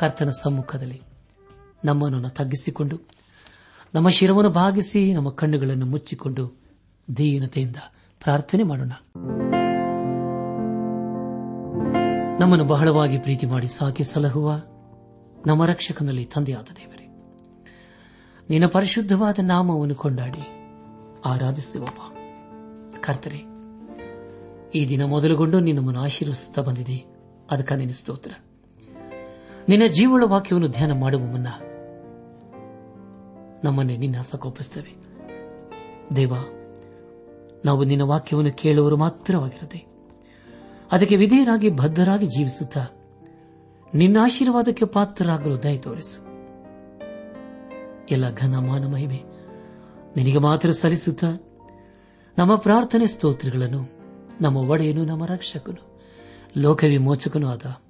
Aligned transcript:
ಕರ್ತನ 0.00 0.30
ಸಮ್ಮುಖದಲ್ಲಿ 0.30 1.02
ನಮ್ಮನ್ನು 1.84 2.28
ತಗ್ಗಿಸಿಕೊಂಡು, 2.28 3.00
ನಮ್ಮ 3.94 4.08
ಶಿರವನ್ನು 4.08 4.50
ಭಾಗಿಸಿ 4.50 5.14
ನಮ್ಮ 5.14 5.30
ಕಣ್ಣುಗಳನ್ನು 5.30 5.86
ಮುಚ್ಚಿಕೊಂಡು 5.86 6.60
ದೀನತೆಯಿಂದ 7.16 7.76
ಪ್ರಾರ್ಥನೆ 8.22 8.62
ಮಾಡೋಣ. 8.62 8.92
ನಮ್ಮನ್ನು 12.40 12.64
ಬಹಳವಾಗಿ 12.64 13.18
ಪ್ರೀತಿ 13.18 13.46
ಮಾಡಿ 13.46 13.68
ಸಾಕಿ 13.68 14.04
ಸಲಹುವ 14.04 14.62
ನಮ್ಮ 15.46 15.64
ರಕ್ಷಕನಲ್ಲಿ 15.64 16.24
ತಂದೆಯಾದ 16.24 16.64
ದೇವರೇ. 16.64 17.06
ನಿನ್ನ 18.50 18.66
ಪರಿಶುದ್ಧವಾದ 18.66 19.38
ನಾಮವನ್ನು 19.42 19.94
ಕೊಂಡಾಡಿ 19.94 20.48
ಆರಾಧಿಸುವಪ್ಪ. 21.26 22.00
ಕರ್ತರೆ 23.00 23.38
ಈ 24.74 24.88
ದಿನ 24.88 25.04
ಮೊದಲುಗೊಂಡು 25.04 25.60
ನಿನ್ನನ್ನು 25.60 26.00
ಆಶೀರ್ವಿಸುತ್ತಾ 26.00 26.62
ಬಂದಿದೆ. 26.62 27.06
ಅದಕ್ಕೆ 27.50 27.76
ನಿನ್ನ 27.76 27.92
ಸ್ತೋತ್ರ. 27.92 28.32
ನಿನ್ನ 29.70 29.86
ಜೀವಳ 29.86 30.22
ವಾಕ್ಯವನ್ನು 30.26 30.68
ಧ್ಯಾನ 30.68 30.92
ಮಾಡುವ 30.92 31.20
ಮುನ್ನ 31.20 31.48
ನಮ್ಮನ್ನೇ 33.64 33.96
ನಿನ್ನ 33.96 34.20
ಸಕೋಪಿಸುತ್ತೇವೆ 34.20 34.92
ದೇವ, 36.16 36.34
ನಾವು 37.64 37.84
ನಿನ್ನ 37.84 38.02
ವಾಕ್ಯವನ್ನು 38.02 38.52
ಕೇಳುವರು 38.52 38.96
ಮಾತ್ರವಾಗಿರದೆ, 38.96 39.80
ಅದಕ್ಕೆ 40.92 41.16
ವಿಧೇಯರಾಗಿ 41.16 41.68
ಬದ್ಧರಾಗಿ 41.70 42.26
ಜೀವಿಸುತ್ತಾ 42.26 42.82
ನಿನ್ನ 43.94 44.16
ಆಶೀರ್ವಾದಕ್ಕೆ 44.22 44.84
ಪಾತ್ರರಾಗಲು 44.84 45.62
ದಯ 45.62 45.78
ತೋರಿಸು. 45.78 46.18
ಎಲ್ಲ 48.10 48.34
ಘನ 48.34 48.54
ಮಾನ 48.58 48.86
ಮಹಿಮೆ 48.86 49.20
ನಿನಗೆ 50.16 50.38
ಮಾತ್ರ 50.38 50.70
ಸಲ್ಲಿಸುತ್ತಾ 50.70 51.30
ನಮ್ಮ 52.38 52.56
ಪ್ರಾರ್ಥನೆ 52.56 53.06
ಸ್ತೋತ್ರಗಳನ್ನು, 53.06 53.82
ನಮ್ಮ 54.40 54.56
ಒಡೆಯನು, 54.56 55.04
ನಮ್ಮ 55.04 55.26
ರಕ್ಷಕನು 55.26 55.82
ಲೋಕ 56.58 56.84
ಆದ 57.48 57.89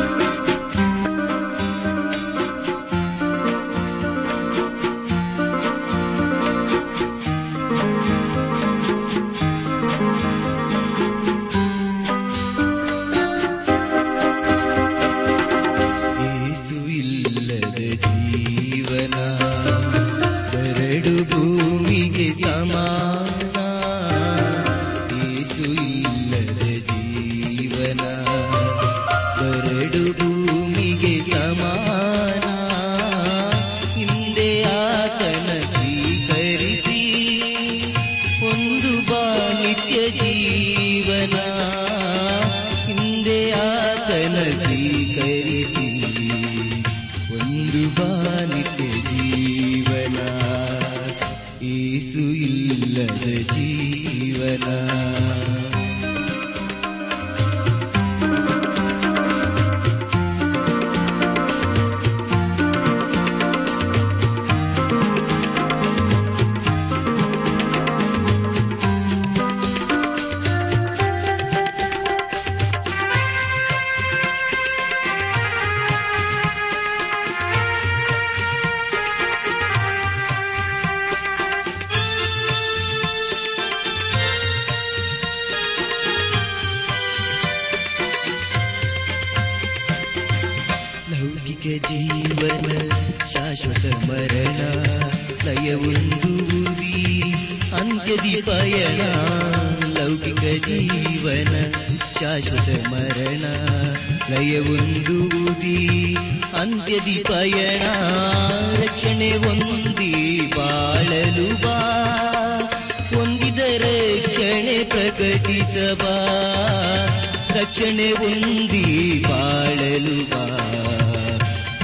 ರಕ್ಷಣೆ 118.01 118.31
ಹೊಂದಿ 118.31 119.19
ಬಾಳಲು 119.23 120.29
ಬಾ 120.29 120.45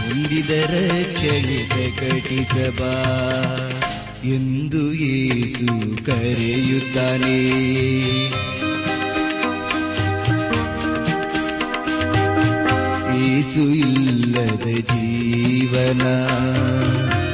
ಹೊಂದಿದ 0.02 0.50
ರಕ್ಷಣೆ 0.50 1.70
ಪ್ರಕಟಿಸಬಾ 1.70 2.94
ಎಂದು 4.26 4.94
ಯೇಸು 4.94 6.06
ಕರೆಯುತ್ತಾನೆ. 6.06 7.50
ಏಸು 13.18 13.62
ಇಲ್ಲದ 13.62 14.80
ಜೀವನ. 14.92 16.04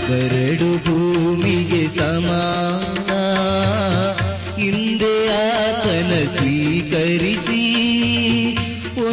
ಕರಡು 0.08 0.78
ಭೂಮಿಗೆ 0.78 1.90
ಸಮಾನ. 1.90 3.12
ಹಿಂದೆ 4.62 5.28
ಆತನ 5.28 6.38
ಸ್ವೀಕರಿಸಿ 6.38 7.53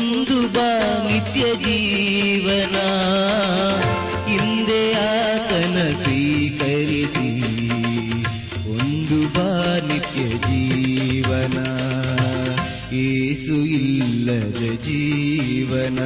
ಒಂದು 0.00 0.48
ಬಾ 0.48 1.08
ನಿತ್ಯ 1.10 1.40
ಜೀವನ. 1.40 2.76
ಹಿಂದೆ 4.26 4.92
ಆತನ 4.92 5.92
ಸ್ವೀಕರಿಸಿ. 6.02 7.42
ಒಂದು 8.70 9.28
ಬಾ 9.28 9.78
ನಿತ್ಯ 9.92 10.28
ಜೀವನ. 10.28 11.58
ಏಸು 12.94 13.54
ಇಲ್ಲದ 13.54 14.84
ಜೀವನ. 14.84 15.98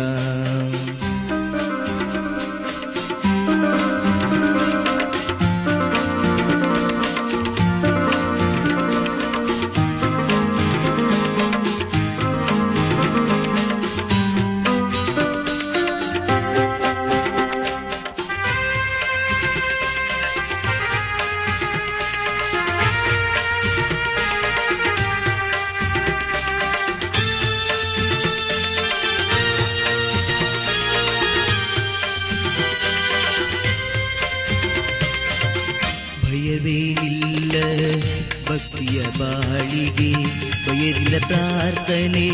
ಪ್ರಾರ್ಥನೆ 41.86 42.28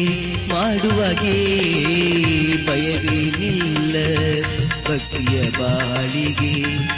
ಮಾಡುವಾಗೆ 0.51 1.37
ಬಯವೇನಿಲ್ಲ 2.67 3.95
ಭಕ್ತಿಯ 4.87 5.39
ಬಾಳಿಗೆ 5.57 6.51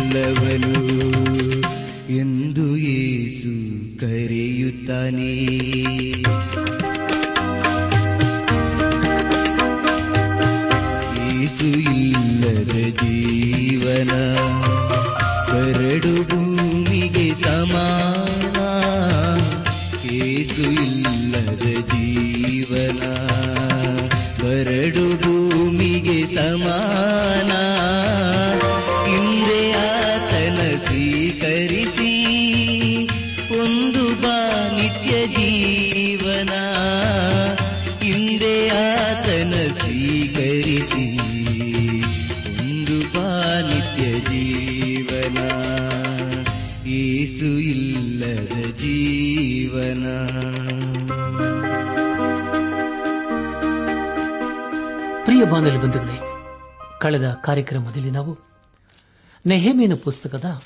ನೆಹೇಮಿನ 59.46 59.94
ಪುಸ್ತಕದ 59.94 60.62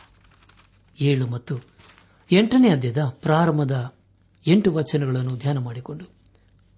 ಏಳು 1.00 1.26
ಮತ್ತು 1.26 1.54
ಎಂಟನೇ 2.32 2.68
ಅಧ್ಯಾಯದ 2.68 3.08
ಪ್ರಾರಂಭದ 3.08 3.94
ಎಂಟು 4.46 4.72
ವಚನಗಳನ್ನು 4.72 5.36
ಧ್ಯಾನ 5.36 5.58
ಮಾಡಿಕೊಂಡು 5.58 6.04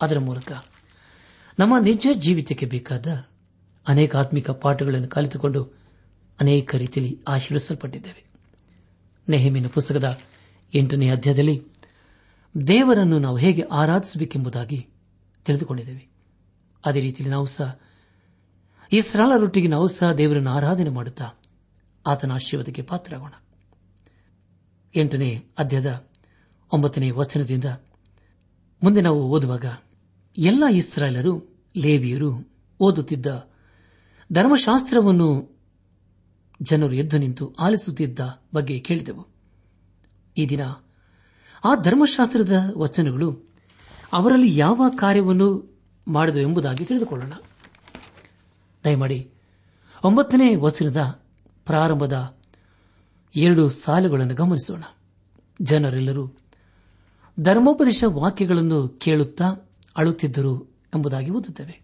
ಅದರ 0.01 0.19
ಮೂಲಕ 0.19 0.53
ನಮ್ಮ 1.59 1.79
ನಿಜ 1.79 2.07
ಜೀವಿತಕ್ಕೆ 2.15 2.67
ಬೇಕಾದ 2.67 3.07
ಅನೇಕ 3.89 4.17
ಆತ್ಮಿಕ 4.17 4.51
ಪಾಠಗಳನ್ನು 4.51 5.09
ಕಲಿತುಕೊಂಡು 5.09 5.65
ಅನೇಕ 6.41 6.75
ರೀತಿಯಲ್ಲಿ 6.75 7.21
ಆಶೀರ್ವಿಸಲ್ಪಟ್ಟಿದ್ದೇವೆ 7.29 8.25
ನೆಹೆಮಿನ 9.29 9.67
ಪುಸ್ತಕದ 9.67 10.21
ಎಂಟನೇ 10.75 11.11
ಅಧ್ಯಾಯದಲ್ಲಿ 11.11 11.63
ದೇವರನ್ನು 12.69 13.19
ನಾವು 13.19 13.37
ಹೇಗೆ 13.37 13.63
ಆರಾಧಿಸಬೇಕೆಂಬುದಾಗಿ 13.63 14.87
ತಿಳಿದುಕೊಂಡಿದ್ದೇವೆ. 15.45 16.09
ಅದೇ 16.87 17.01
ರೀತಿಯಲ್ಲಿ 17.01 17.35
ನಾವು 17.35 17.47
ಸಹ 17.47 17.79
ಈ 18.93 19.01
ಸರಳರೊಟ್ಟಿಗೆ 19.01 19.69
ನಾವು 19.69 19.89
ಸಹ 19.89 20.13
ದೇವರನ್ನು 20.13 20.51
ಆರಾಧನೆ 20.51 20.91
ಮಾಡುತ್ತಾ 20.91 21.38
ಆತನ 22.09 22.33
ಆಶೀರ್ವಾದಕ್ಕೆ 22.33 22.83
ಪಾತ್ರರಾಗೋಣ. 22.83 23.33
ಎಂಟನೇ 24.95 25.45
ಅಧ್ಯಾಯದ 25.59 26.11
ಒಂಬತ್ತನೇ 26.73 27.11
ವಚನದಿಂದ 27.11 27.65
ಮುಂದೆ 28.83 29.01
ನಾವು 29.01 29.23
ಓದುವಾಗ, 29.23 29.65
ಎಲ್ಲ 30.39 30.65
ಇಸ್ರಾಯೇಲರು, 30.73 31.63
ಲೇವಿಯರು 31.77 32.53
ಓದುತ್ತಿದ್ದ 32.81 33.51
ಧರ್ಮಶಾಸ್ತ್ರವನ್ನು 34.33 35.59
ಜನರು 36.63 36.93
ಎದ್ದು 36.93 37.19
ನಿಂತು 37.19 37.55
ಆಲಿಸುತ್ತಿದ್ದ 37.55 38.21
ಬಗ್ಗೆ 38.55 38.81
ಕೇಳಿದೆವು. 38.81 39.27
ಈ 40.37 40.47
ದಿನ 40.47 40.61
ಆ 41.65 41.75
ಧರ್ಮಶಾಸ್ತ್ರದ 41.83 42.53
ವಚನಗಳು 42.77 43.55
ಅವರಲ್ಲಿ 44.13 44.57
ಯಾವ 44.57 44.83
ಕಾರ್ಯವನ್ನು 44.99 45.79
ಮಾಡಿದವು 46.09 46.43
ಎಂಬುದಾಗಿ 46.43 46.85
ತಿಳಿದುಕೊಳ್ಳೋಣ. 46.85 47.33
ದಯಮಾಡಿ 48.85 49.31
ಒಂಬತ್ತನೇ 50.05 50.55
ವಚನದ 50.55 51.28
ಪ್ರಾರಂಭದ 51.69 52.39
ಎರಡು 53.37 53.69
ಸಾಲುಗಳನ್ನು 53.69 54.35
ಗಮನಿಸೋಣ. 54.35 54.83
ಜನರೆಲ್ಲರೂ 55.63 56.33
ಧರ್ಮೋಪದೇಶ 57.41 58.05
ವಾಕ್ಯಗಳನ್ನು 58.07 58.89
ಕೇಳುತ್ತಾ 58.89 59.45
ಅಳುತ್ತಿದ್ದರು 59.97 60.77
ಎಂಬುದಾಗಿ 60.95 61.31
ಓದುತ್ತೇವೆ. 61.31 61.83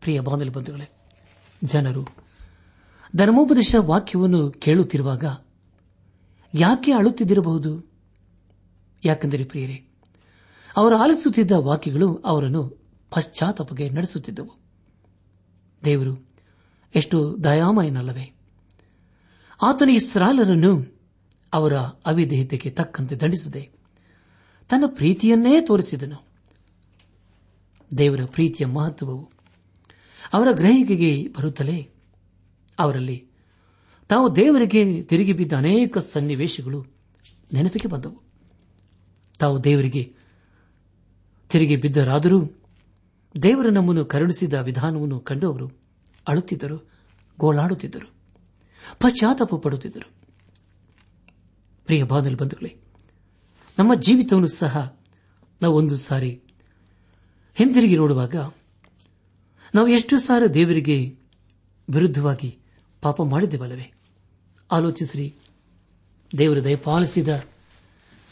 ಪ್ರಿಯ 0.00 0.20
ಬಾಂಧವ 0.20 0.50
ಬಂಧುಗಳೇ, 0.50 0.88
ಜನರು 1.64 2.08
ಧರ್ಮೋಪದೇಶ 3.16 3.74
ವಾಕ್ಯವನ್ನು 3.78 4.50
ಕೇಳುತ್ತಿರುವಾಗ 4.50 5.24
ಯಾಕೆ 6.54 6.92
ಅಳುತ್ತಿದ್ದಿರಬಹುದು? 6.92 7.90
ಯಾಕೆಂದರೆ 9.04 9.44
ಪ್ರಿಯರೇ, 9.44 9.88
ಅವರು 10.76 10.96
ಆಲಿಸುತ್ತಿದ್ದ 10.96 11.52
ವಾಕ್ಯಗಳು 11.52 12.16
ಅವರನ್ನು 12.16 12.82
ಪಶ್ಚಾತ್ತಾಪಕ್ಕೆ 13.10 13.90
ನಡೆಸುತ್ತಿದ್ದವು. 13.90 14.60
ದೇವರು 15.84 16.26
ಎಷ್ಟು 16.94 17.44
ದಯಾಮಯನಲ್ಲವೇ. 17.44 18.35
ಆತನ 19.62 19.90
ಇಸ್ರಾಲರನ್ನು 19.90 21.00
ಅವರ 21.52 21.76
ಅವಿಧೇಯತೆಗೆ 21.76 22.70
ತಕ್ಕಂತೆ 22.70 23.16
ದಂಡಿಸದೆ. 23.16 23.70
ತನ್ನ 24.68 24.84
ಪ್ರೀತಿಯನ್ನೇ 24.86 25.60
ತೋರಿಸಿದನು. 25.60 26.26
ದೇವರ 27.98 28.20
ಪ್ರೀತಿಯ 28.24 28.66
ಮಹತ್ವವು 28.66 29.30
ಅವರ 30.32 30.48
ಗ್ರಹಿಕೆಗೆ 30.52 31.28
ಬರುತ್ತಲೇ 31.38 31.90
ಅವರಲ್ಲಿ 32.78 33.28
ತಾವು 34.08 34.36
ದೇವರಿಗೆ 34.36 35.02
ತಿರುಗಿ 35.02 35.32
ಬಿದ್ದ 35.32 35.52
ಅನೇಕ 35.52 35.98
ಸನ್ನಿವೇಶಗಳು 35.98 36.86
ನೆನಪಿಗೆ 37.54 37.88
ಬಂದವು. 37.88 38.22
ತಾವು 39.38 39.64
ದೇವರಿಗೆ 39.64 40.14
ತಿರುಗಿ 41.48 41.76
ಬಿದ್ದರಾದರೂ 41.76 42.50
ದೇವರು 43.42 43.70
ನಮ್ಮನ್ನು 43.70 44.04
ಕರುಣಿಸಿದ 44.04 44.54
ವಿಧಾನವನ್ನು 44.54 45.20
ಕಂಡು 45.20 45.50
ಅವರು 45.50 45.70
ಅಳುತ್ತಿದ್ದರು, 46.28 46.90
ಗೋಳಾಡುತ್ತಿದ್ದರು. 47.38 48.16
ಪಶ್ಚಾತ್ತಾಪ 49.00 49.54
ಪಡುತ್ತಿದ್ದರು. 49.54 50.08
ಪ್ರಿಯ 51.88 52.02
ಬಾಧಲು 52.02 52.36
ಬಂಧುಗಳೇ, 52.36 52.72
ನಮ್ಮ 53.78 53.94
ಜೀವಿತವನ್ನು 53.94 54.48
ಸಹ 54.48 54.98
ನಾವು 55.62 55.74
ಒಂದು 55.76 55.96
ಸಾರಿ 55.96 56.40
ಹಿಂದಿರುಗಿ 57.56 57.96
ನೋಡುವಾಗ 57.96 58.36
ನಾವು 59.74 59.88
ಎಷ್ಟು 59.88 60.18
ಸಾರಿ 60.18 60.54
ದೇವರಿಗೆ 60.54 60.96
ವಿರುದ್ಧವಾಗಿ 61.88 62.50
ಪಾಪ 63.02 63.22
ಮಾಡಿದ್ದೇವಲ್ಲವೇ? 63.22 63.92
ಆಲೋಚಿಸಿರಿ. 64.70 65.34
ದೇವರು 66.32 66.64
ದಯಪಾಲಿಸಿದ 66.64 67.28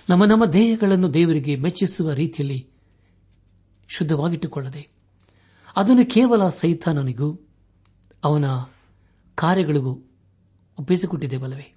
ನಮ್ಮ 0.08 0.24
ನಮ್ಮ 0.24 0.44
ದೇಹಗಳನ್ನು 0.46 1.14
ದೇವರಿಗೆ 1.14 1.56
ಮೆಚ್ಚಿಸುವ 1.56 2.12
ರೀತಿಯಲ್ಲಿ 2.12 2.60
ಶುದ್ಧವಾಗಿಟ್ಟುಕೊಳ್ಳದೆ, 3.88 4.88
ಅದನ್ನು 5.76 6.04
ಕೇವಲ 6.10 6.48
ಸೈತಾನನಿಗೂ 6.48 7.28
ಅವನ 8.24 8.44
ಕಾರ್ಯಗಳಿಗೂ 9.34 9.92
ಒಪ್ಪಿಸಿಕೊಟ್ಟಿದ್ದೇವಲ್ಲವೇ 10.78 11.74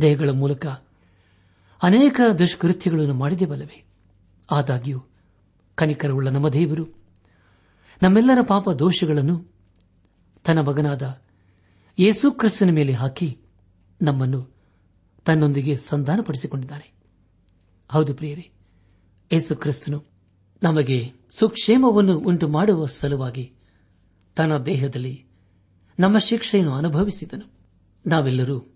ದೇಹಗಳ 0.00 0.30
ಮೂಲಕ 0.30 0.66
ಅನೇಕ 1.82 2.20
ದುಷ್ಕೃತ್ಯಗಳನ್ನು 2.38 3.14
ಮಾಡಿದ್ದೇವಲ್ಲವೇ 3.14 3.84
ಆದಾಗ್ಯೂ 4.50 5.02
ಕನಿಕರವುಳ್ಳ 5.74 6.28
ನಮ್ಮ 6.28 6.48
ದೇವರು, 6.48 6.86
ನಮ್ಮೆಲ್ಲರ 8.02 8.38
ಪಾಪ 8.42 8.70
ದೋಷಗಳನ್ನು 8.70 9.52
ತನ್ನ 10.44 10.60
ಮಗನಾದ 10.60 11.22
ಯೇಸು 11.98 12.30
ಕ್ರಿಸ್ತನ 12.30 12.70
ಮೇಲೆ 12.70 12.92
ಹಾಕಿ 12.92 13.38
ನಮ್ಮನ್ನು 14.02 14.54
ತನ್ನೊಂದಿಗೆ 15.24 15.76
ಸಂಧಾನಪಡಿಸಿಕೊಂಡಿದ್ದಾನೆ. 15.76 16.92
ಹೌದು 17.92 18.14
ಪ್ರಿಯರೇ, 18.14 18.50
ಯೇಸು 19.32 19.56
ಕ್ರಿಸ್ತನು 19.56 20.04
ನಮಗೆ 20.62 21.12
ಸುಕ್ಷೇಮವನ್ನು 21.30 22.18
ಉಂಟು 22.18 22.48
ಮಾಡುವ 22.48 22.86
ಸಲುವಾಗಿ 22.86 23.54
ತನ್ನ 24.36 24.58
ದೇಹದಲ್ಲಿ 24.58 25.29
ನಮ್ಮ 26.00 26.18
ಶಿಕ್ಷೆಯನ್ನು 26.18 26.74
ಅನುಭವಿಸಿದನು. 26.74 27.52
ನಾವೆಲ್ಲರೂ 28.06 28.66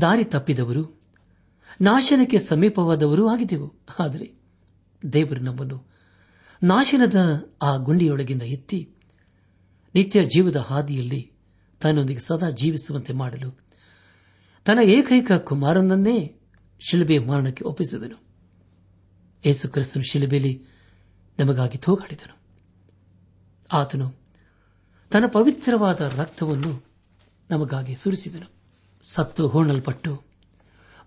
ದಾರಿ 0.00 0.24
ತಪ್ಪಿದವರು, 0.24 1.00
ನಾಶನಕ್ಕೆ 1.80 2.38
ಸಮೀಪವಾದವರೂ 2.38 3.28
ಆಗಿದ್ದೆವು. 3.28 3.74
ಆದರೆ 3.98 4.38
ದೇವರು 5.12 5.40
ನಮ್ಮನ್ನು 5.40 5.86
ನಾಶನದ 6.62 7.48
ಆ 7.62 7.76
ಗುಂಡಿಯೊಳಗಿಂದ 7.76 8.42
ಎತ್ತಿ 8.42 8.94
ನಿತ್ಯ 9.94 10.24
ಜೀವದ 10.24 10.56
ಹಾದಿಯಲ್ಲಿ 10.56 11.32
ತನ್ನೊಂದಿಗೆ 11.80 12.20
ಸದಾ 12.20 12.50
ಜೀವಿಸುವಂತೆ 12.50 13.12
ಮಾಡಲು 13.12 13.50
ತನ್ನ 14.64 14.78
ಏಕೈಕ 14.78 15.32
ಕುಮಾರನನ್ನೇ 15.32 16.40
ಶಿಲುಬೆ 16.90 17.18
ಮರಣಕ್ಕೆ 17.18 17.64
ಒಪ್ಪಿಸಿದನು. 17.64 18.22
ಯೇಸು 19.46 19.68
ಕ್ರಿಸ್ತನು 19.68 20.02
ಶಿಲುಬೆಯಲ್ಲಿ 20.02 20.64
ನಮಗಾಗಿ 21.38 21.78
ತೂಗಾಡಿದನು. 21.78 22.38
ಆತನು 23.72 24.27
ತನ್ನ 25.10 25.26
ಪವಿತ್ರವಾದ 25.26 26.00
ರಕ್ತವನ್ನು 26.00 26.84
ನಮಗಾಗಿ 27.50 27.96
ಸುರಿಸಿದನು. 27.96 28.50
ಸತ್ತು 29.02 29.48
ಹೋಣಲ್ಪಟ್ಟು 29.48 30.22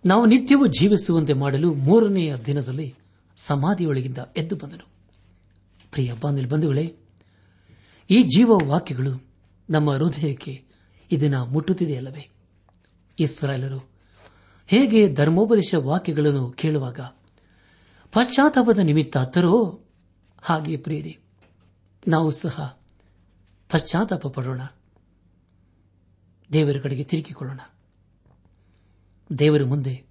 ನಾವು 0.06 0.26
ನಿತ್ಯವೂ 0.26 0.68
ಜೀವಿಸುವಂತೆ 0.68 1.34
ಮಾಡಲು 1.34 1.74
ಮೂರನೆಯ 1.74 2.36
ದಿನದಲ್ಲಿ 2.36 2.96
ಸಮಾಧಿಯೊಳಗಿಂದ 3.38 4.18
ಎದ್ದು 4.38 4.56
ಬಂದನು. 4.56 4.88
ಪ್ರಿಯ 5.92 6.14
ಬಾಂಧಲ್ 6.14 6.48
ಬಂಧುಗಳೇ, 6.48 6.96
ಈ 8.10 8.24
ಜೀವ 8.24 8.52
ವಾಕ್ಯಗಳು 8.68 9.28
ನಮ್ಮ 9.70 9.92
ಹೃದಯಕ್ಕೆ 9.92 10.64
ಇದನ್ನು 11.12 11.46
ಮುಟ್ಟುತ್ತಿದೆಯಲ್ಲವೇ 11.46 12.30
ಇಸ್ರಾಯೇಲರು 13.20 13.90
ಹೇಗೆ 14.68 15.14
ಧರ್ಮೋಪದೇಶ 15.14 15.76
ವಾಕ್ಯಗಳನ್ನು 15.76 16.52
ಕೇಳುವಾಗ, 16.52 17.00
ಪಶ್ಚಾತ್ತಾಪದ 18.12 18.80
ನಿಮಿತ್ತ 18.80 19.18
ತರೋ 19.18 19.82
ಹಾಗೆ 20.42 20.78
ಪ್ರಿಯರಿ, 20.78 21.20
ನಾವು 22.08 22.32
ಸಹ 22.32 22.81
ಪಶ್ಚಾತ್ತಾಪ 23.72 24.28
ಪಡೋಣ 24.28 24.62
ದೇವರ 26.54 26.80
ಕಡೆಗೆ 26.80 27.04
ತಿರುಗಿಕೊಳ್ಳೋಣ. 27.04 27.60
ದೇವರ 29.40 29.64
ಮುಂದೆ 29.64 30.04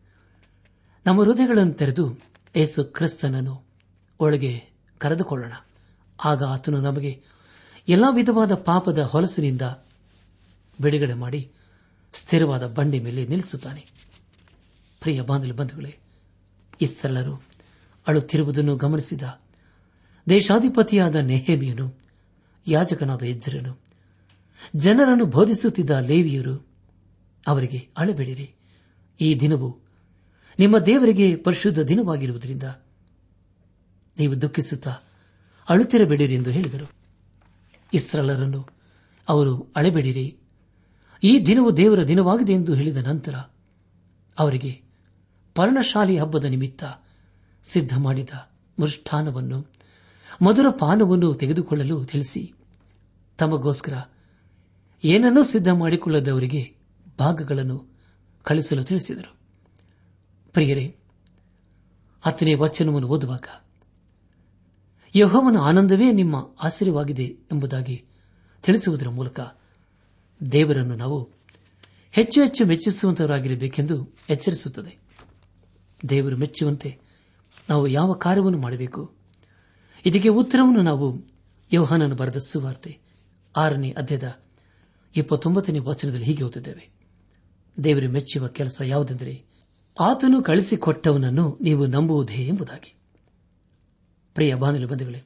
ನಮ್ಮ 1.07 1.23
ಹೃದಯಗಳನ್ನು 1.23 1.73
ತೆರೆದು 1.73 2.19
ಏಸು 2.57 2.85
ಕ್ರಿಸ್ತನನ್ನು 2.85 3.67
ಒಳಗೆ 4.21 4.63
ಕರೆದುಕೊಳ್ಳೋಣ. 4.99 5.53
ಆಗ 6.25 6.45
ಆತನು 6.45 6.81
ನಮಗೆ 6.81 7.23
ಎಲ್ಲಾ 7.89 8.11
ವಿಧವಾದ 8.11 8.55
ಪಾಪದ 8.55 8.99
ಹೊಲಸಿನಿಂದ 8.99 9.63
ಬಿಡುಗಡೆ 10.81 11.15
ಮಾಡಿ 11.15 11.53
ಸ್ಥಿರವಾದ 12.13 12.67
ಬಂಡಿ 12.67 13.01
ಮೇಲೆ 13.01 13.27
ನಿಲ್ಲಿಸುತ್ತಾನೆ. 13.27 13.87
ಪ್ರಿಯ 15.01 15.21
ಬಾಂಧವ 15.21 15.55
ಬಂಧುಗಳೇ 15.55 15.99
ಇಸ್ಸಲ್ಲರು 16.81 17.43
ಅಳುತ್ತಿರುವುದನ್ನು 18.09 18.77
ಗಮನಿಸಿದ 18.77 19.23
ದೇಶಾಧಿಪತಿಯಾದ 20.29 21.15
ನೆಹೇಮಿಯನು 21.15 22.00
ಯಾಜಕನಾದ 22.67 23.23
ಎಜ್ಜರನು 23.23 23.81
ಜನರನ್ನು 24.77 25.25
ಬೋಧಿಸುತ್ತಿದ್ದ 25.25 25.91
ಲೇವಿಯರು 25.91 26.67
ಅವರಿಗೆ 27.47 27.89
ಅಳಬೇಡಿರಿ. 27.97 28.55
ಈ 29.21 29.41
ದಿನವು 29.41 29.79
ನಿಮ್ಮ 30.59 30.79
ದೇವರಿಗೆ 30.79 31.37
ಪರಿಶುದ್ಧ 31.37 31.79
ದಿನವಾಗಿರುವುದರಿಂದ 31.81 32.63
ನೀವು 34.19 34.43
ದುಃಖಿಸುತ್ತಾ 34.43 34.91
ಅಳುತ್ತಿರಬೇಡಿರಿ 35.69 36.35
ಎಂದು 36.35 36.51
ಹೇಳಿದರು. 36.51 36.91
ಇಸ್ರಲರನ್ನು 37.93 38.69
ಅವರು 39.29 39.73
ಅಳೆಬೇಡಿರಿ. 39.77 40.37
ಈ 41.23 41.47
ದಿನವು 41.47 41.77
ದೇವರ 41.77 42.05
ದಿನವಾಗಿದೆ 42.05 42.53
ಎಂದು 42.53 42.75
ಹೇಳಿದ 42.75 42.97
ನಂತರ 42.97 43.35
ಅವರಿಗೆ 44.39 44.83
ಪರ್ಣಶಾಲಿ 45.55 46.19
ಹಬ್ಬದ 46.19 46.45
ನಿಮಿತ್ತ 46.45 46.85
ಸಿದ್ಧ 47.63 47.99
ಮಾಡಿದ 47.99 48.31
ಮೃಷ್ಠಾನವನ್ನು 48.81 49.67
ಮಧುರ 50.45 50.67
ಪಾನವನ್ನು 50.79 51.35
ತೆಗೆದುಕೊಳ್ಳಲು 51.35 52.05
ತಿಳಿಸಿ. 52.05 52.55
ತಮಗೋಸ್ಕರ 53.39 54.03
ಏನನ್ನೂ 55.05 55.45
ಸಿದ್ಧ 55.45 55.69
ಮಾಡಿಕೊಳ್ಳದವರಿಗೆ 55.69 56.77
ಭಾಗಗಳನ್ನು 57.19 57.87
ಕಳಿಸಲು 58.43 58.85
ತಿಳಿಸಿದರು. 58.85 59.37
ಪ್ರಿಯರೇ, 60.53 60.97
ಹತ್ತನೇ 62.23 62.55
ವಚನವನ್ನು 62.55 63.09
ಓದುವಾಗ 63.09 63.45
ಯಹೋವನ 65.15 65.57
ಆನಂದವೇ 65.57 66.13
ನಿಮ್ಮ 66.13 66.55
ಆಶ್ಚರ್ಯವಾಗಿದೆ 66.63 67.25
ಎಂಬುದಾಗಿ 67.25 68.05
ತಿಳಿಸುವುದರ 68.63 69.09
ಮೂಲಕ 69.09 69.41
ದೇವರನ್ನು 70.53 70.97
ನಾವು 70.97 71.31
ಹೆಚ್ಚು 72.13 72.43
ಹೆಚ್ಚು 72.43 72.65
ಮೆಚ್ಚಿಸುವಂತವರಾಗಿರಬೇಕೆಂದು 72.65 74.17
ಎಚ್ಚರಿಸುತ್ತದೆ. 74.31 74.99
ದೇವರು 76.09 76.37
ಮೆಚ್ಚುವಂತೆ 76.37 76.99
ನಾವು 77.69 77.87
ಯಾವ 77.87 78.13
ಕಾರ್ಯವನ್ನು 78.13 78.59
ಮಾಡಬೇಕು? 78.59 79.20
ಇದಕ್ಕೆ 80.05 80.29
ಉತ್ತರವನ್ನು 80.29 80.83
ನಾವು 80.83 81.17
ಯೋಹಾನನ 81.73 82.13
ಬರೆದ 82.13 82.37
ಸುವಾರ್ತೆ 82.37 82.99
ಆರನೇ 83.57 83.91
ಅಧ್ಯದ 83.93 84.41
ಇಪ್ಪತ್ತೊಂಬತ್ತನೇ 85.17 85.79
ವಚನದಲ್ಲಿ 85.79 86.25
ಹೀಗೆ 86.25 86.45
ಓದಿದ್ದೇವೆ 86.45 86.91
ದೇವರು 87.85 88.11
ಮೆಚ್ಚುವ 88.11 88.49
ಕೆಲಸ 88.49 88.83
ಯಾವುದೆಂದರೆ 88.85 89.45
ಆತನು 90.01 90.43
ಕಳಿಸಿಕೊಟ್ಟವನನ್ನು 90.43 91.59
ನೀವು 91.61 91.87
ನಂಬುವುದೇ 91.87 92.35
ಎಂಬುದಾಗಿ. 92.35 92.95
ಪ್ರಿಯ 94.35 94.55
ಬಾನಲು 94.55 94.89
ಬಂಧುಗಳೇ, 94.89 95.23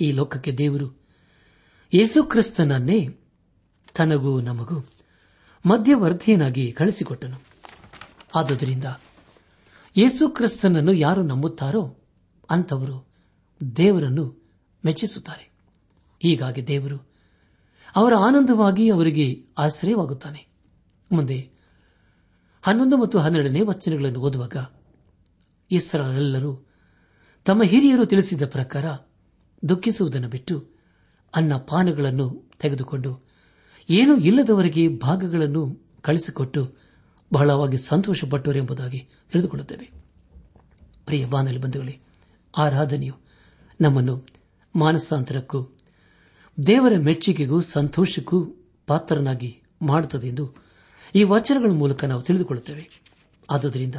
ಈ 0.00 0.12
ಲೋಕಕ್ಕೆ 0.12 0.52
ದೇವರು 0.52 1.04
ಯೇಸುಕ್ರಿಸ್ತನನ್ನೇ 1.94 3.08
ತನಗೂ 3.94 4.40
ನಮಗೂ 4.40 4.88
ಮಧ್ಯವರ್ಧಿಯನಾಗಿ 5.66 6.72
ಕಳಿಸಿಕೊಟ್ಟನು 6.72 7.42
ಆದುದರಿಂದ 8.34 8.84
ಯೇಸುಕ್ರಿಸ್ತನನ್ನು 9.96 10.92
ಯಾರು 10.92 11.22
ನಂಬುತ್ತಾರೋ 11.22 11.96
ಅಂತವರು 12.50 13.13
ದೇವರನ್ನು 13.76 14.44
ಮೆಚ್ಚಿಸುತ್ತಾರೆ. 14.84 15.52
ಹೀಗಾಗಿ 16.22 16.66
ದೇವರು 16.66 17.14
ಅವರ 17.96 18.14
ಆನಂದವಾಗಿ 18.14 18.90
ಅವರಿಗೆ 18.90 19.46
ಆಶ್ರಯವಾಗುತ್ತಾನೆ. 19.58 20.46
ಮುಂದೆ 21.12 21.50
ಹನ್ನೊಂದು 22.62 22.96
ಮತ್ತು 22.96 23.18
ಹನ್ನೆರಡನೇ 23.18 23.60
ವಚನಗಳನ್ನು 23.60 24.20
ಓದುವಾಗ 24.20 24.56
ಇಸ್ರಾರೆಲ್ಲರೂ 25.70 26.66
ತಮ್ಮ 27.44 27.62
ಹಿರಿಯರು 27.62 28.06
ತಿಳಿಸಿದ 28.06 28.42
ಪ್ರಕಾರ 28.46 28.84
ದುಃಖಿಸುವುದನ್ನು 29.68 30.28
ಬಿಟ್ಟು 30.28 30.68
ಅನ್ನ 31.34 31.56
ಪಾನಗಳನ್ನು 31.56 32.50
ತೆಗೆದುಕೊಂಡು 32.58 33.24
ಏನೂ 33.90 34.16
ಇಲ್ಲದವರಿಗೆ 34.16 34.88
ಭಾಗಗಳನ್ನು 34.88 35.88
ಕಳಿಸಿಕೊಟ್ಟು 36.02 36.76
ಬಹಳವಾಗಿ 37.32 37.78
ಸಂತೋಷಪಟ್ಟರು 37.78 38.58
ಎಂಬುದಾಗಿ 38.58 39.08
ತಿಳಿದುಕೊಳ್ಳುತ್ತೇವೆ. 39.32 39.90
ಪ್ರಿಯ 41.06 41.26
ಬಾನಲಿ 41.26 41.58
ಬಂಧುಗಳೇ, 41.58 42.00
ಆರಾಧನೆಯು 42.58 43.23
ನಮ್ಮನ್ನು 43.80 44.22
ಮಾನಸಾಂತರಕ್ಕೂ, 44.76 45.62
ದೇವರ 46.66 46.92
ಮೆಚ್ಚುಗೆಗೂ 46.98 47.60
ಸಂತೋಷಕ್ಕೂ 47.60 48.46
ಪಾತ್ರನಾಗಿ 48.86 49.62
ಮಾಡುತ್ತದೆ 49.82 50.28
ಎಂದು 50.28 50.54
ಈ 51.14 51.22
ವಚನಗಳ 51.22 51.70
ಮೂಲಕ 51.70 52.04
ನಾವು 52.04 52.22
ತಿಳಿದುಕೊಳ್ಳುತ್ತೇವೆ. 52.22 53.02
ಆದುದರಿಂದ 53.50 53.94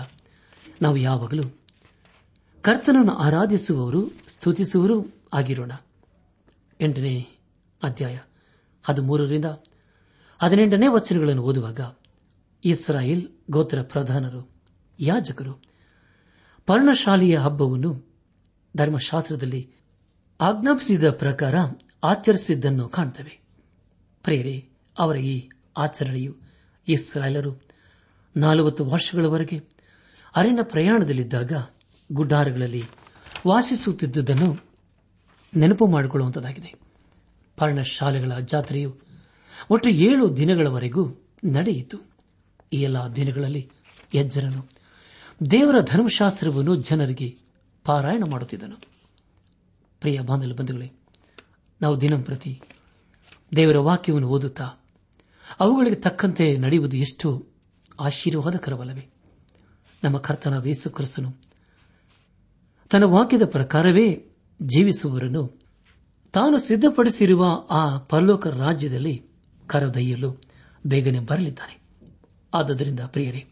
ನಾವು 0.82 0.98
ಯಾವಾಗಲೂ 0.98 1.44
ಕರ್ತನನ್ನು 2.62 3.13
ಆರಾಧಿಸುವವರು 3.13 4.12
ಸ್ತುತಿಸುವರೂ 4.27 5.05
ಆಗಿರೋಣ. 5.34 5.72
ಎಂಟನೇ 6.82 7.27
ಅಧ್ಯಾಯ 7.84 8.20
ಹದಿಮೂರರಿಂದ 8.84 9.46
ಹದಿನೆಂಟನೇ 10.41 10.88
ವಚನಗಳನ್ನು 10.88 11.44
ಓದುವಾಗ 11.44 11.79
ಇಸ್ರಾಯೇಲ್ 12.65 13.29
ಗೋತ್ರ 13.50 13.82
ಪ್ರಧಾನರು, 13.82 14.50
ಯಾಜಕರು, 15.00 15.62
ಪರ್ಣಶಾಲೆಯ 16.65 17.38
ಹಬ್ಬವನ್ನು 17.38 18.14
ಧರ್ಮಶಾಸ್ತ್ರದಲ್ಲಿ 18.75 19.72
ಆಜ್ಞಾಪಿಸಿದ 20.41 21.10
ಪ್ರಕಾರ 21.12 21.55
ಆಚರಿಸಿದ್ದನ್ನು 22.03 22.89
ಕಾಣುತ್ತವೆ 22.89 23.39
ಪ್ರೇರೆ 24.24 24.70
ಅವರ 25.00 25.17
ಈ 25.17 25.50
ಆಚರಣೆಯು 25.77 26.36
ಇಸ್ರಾಯೇಲರು 26.88 27.62
ನಲವತ್ತು 28.38 28.86
ವರ್ಷಗಳವರೆಗೆ 28.86 29.58
ಅರಣ್ಯ 30.36 30.63
ಪ್ರಯಾಣದಲ್ಲಿದ್ದಾಗ 30.63 31.53
ಗುಡ್ಡಾರಗಳಲ್ಲಿ 32.12 32.84
ವಾಸಿಸುತ್ತಿದ್ದುದನ್ನು 33.48 34.58
ನೆನಪು 35.58 35.88
ಮಾಡಿಕೊಳ್ಳುವಂತಾಗಿದೆ 35.88 36.74
ಪರ್ಣಶಾಲೆಗಳ 37.58 38.39
ಜಾತ್ರೆಯು 38.39 38.96
ಒಟ್ಟು 39.70 39.89
ಏಳು 39.89 40.38
ದಿನಗಳವರೆಗೂ 40.38 41.03
ನಡೆಯಿತು. 41.46 41.98
ಈ 42.74 42.82
ಎಲ್ಲ 42.82 42.98
ದಿನಗಳಲ್ಲಿ 43.15 43.70
ಯಜ್ಜರನು 44.15 44.70
ದೇವರ 45.51 45.75
ಧರ್ಮಶಾಸ್ತ್ರವನ್ನು 45.82 46.75
ಜನರಿಗೆ 46.75 47.45
ಪಾರಾಯಣ 47.86 48.24
ಮಾಡುತ್ತಿದ್ದನು. 48.30 48.75
ಪ್ರಿಯ 50.00 50.20
ಬಾಂಧವ 50.20 50.56
ಬಂಧುಗಳೇ, 50.56 50.92
ನಾವು 51.82 52.01
ದಿನಂಪ್ರತಿ 52.01 52.62
ದೇವರ 53.56 53.77
ವಾಕ್ಯವನ್ನು 53.77 54.27
ಓದುತ್ತಾ 54.27 54.63
ಅವುಗಳಿಗೆ 55.60 55.96
ತಕ್ಕಂತೆ 55.96 56.58
ನಡೆಯುವುದು 56.58 56.98
ಎಷ್ಟು 56.98 57.48
ಆಶೀರ್ವಾದಕರವಲ್ಲವೇ. 58.00 59.10
ನಮ್ಮ 60.04 60.18
ಕರ್ತನಾದ 60.18 60.65
ಯೇಸು 60.65 60.89
ಕ್ರಿಸ್ತನು 60.89 61.34
ತನ್ನ 62.89 63.04
ವಾಕ್ಯದ 63.04 63.44
ಪ್ರಕಾರವೇ 63.46 64.36
ಜೀವಿಸುವವರನ್ನು 64.62 65.62
ತಾನು 66.34 66.60
ಸಿದ್ಧಪಡಿಸಿರುವ 66.60 67.68
ಆ 67.70 67.98
ಪರಲೋಕ 67.98 68.48
ರಾಜ್ಯದಲ್ಲಿ 68.48 69.24
ಕರೆದೊಯ್ಯಲು 69.68 70.42
ಬೇಗನೆ 70.88 71.20
ಬರಲಿದ್ದಾನೆ. 71.20 71.82
ಆದ್ದರಿಂದ 72.54 73.00
ಪ್ರಿಯರೇ, 73.00 73.46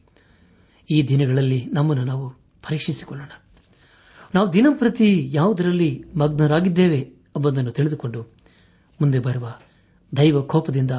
ಈ 0.92 1.04
ದಿನಗಳಲ್ಲಿ 1.08 1.66
ನಮ್ಮನ್ನು 1.66 2.04
ನಾವು 2.04 2.30
ಪರೀಕ್ಷಿಸಿಕೊಳ್ಳೋಣ. 2.68 3.43
ನಾವು 4.34 4.54
ದಿನಂಪ್ರತಿ 4.54 5.34
ಯಾವುದರಲ್ಲಿ 5.34 6.04
ಮಗ್ನರಾಗಿದ್ದೇವೆ 6.16 7.00
ಎಂಬುದನ್ನು 7.36 7.72
ತಿಳಿದುಕೊಂಡು 7.72 8.22
ಮುಂದೆ 9.02 9.20
ಬರುವ 9.20 9.60
ದೈವ 10.18 10.42
ಕೋಪದಿಂದ 10.42 10.92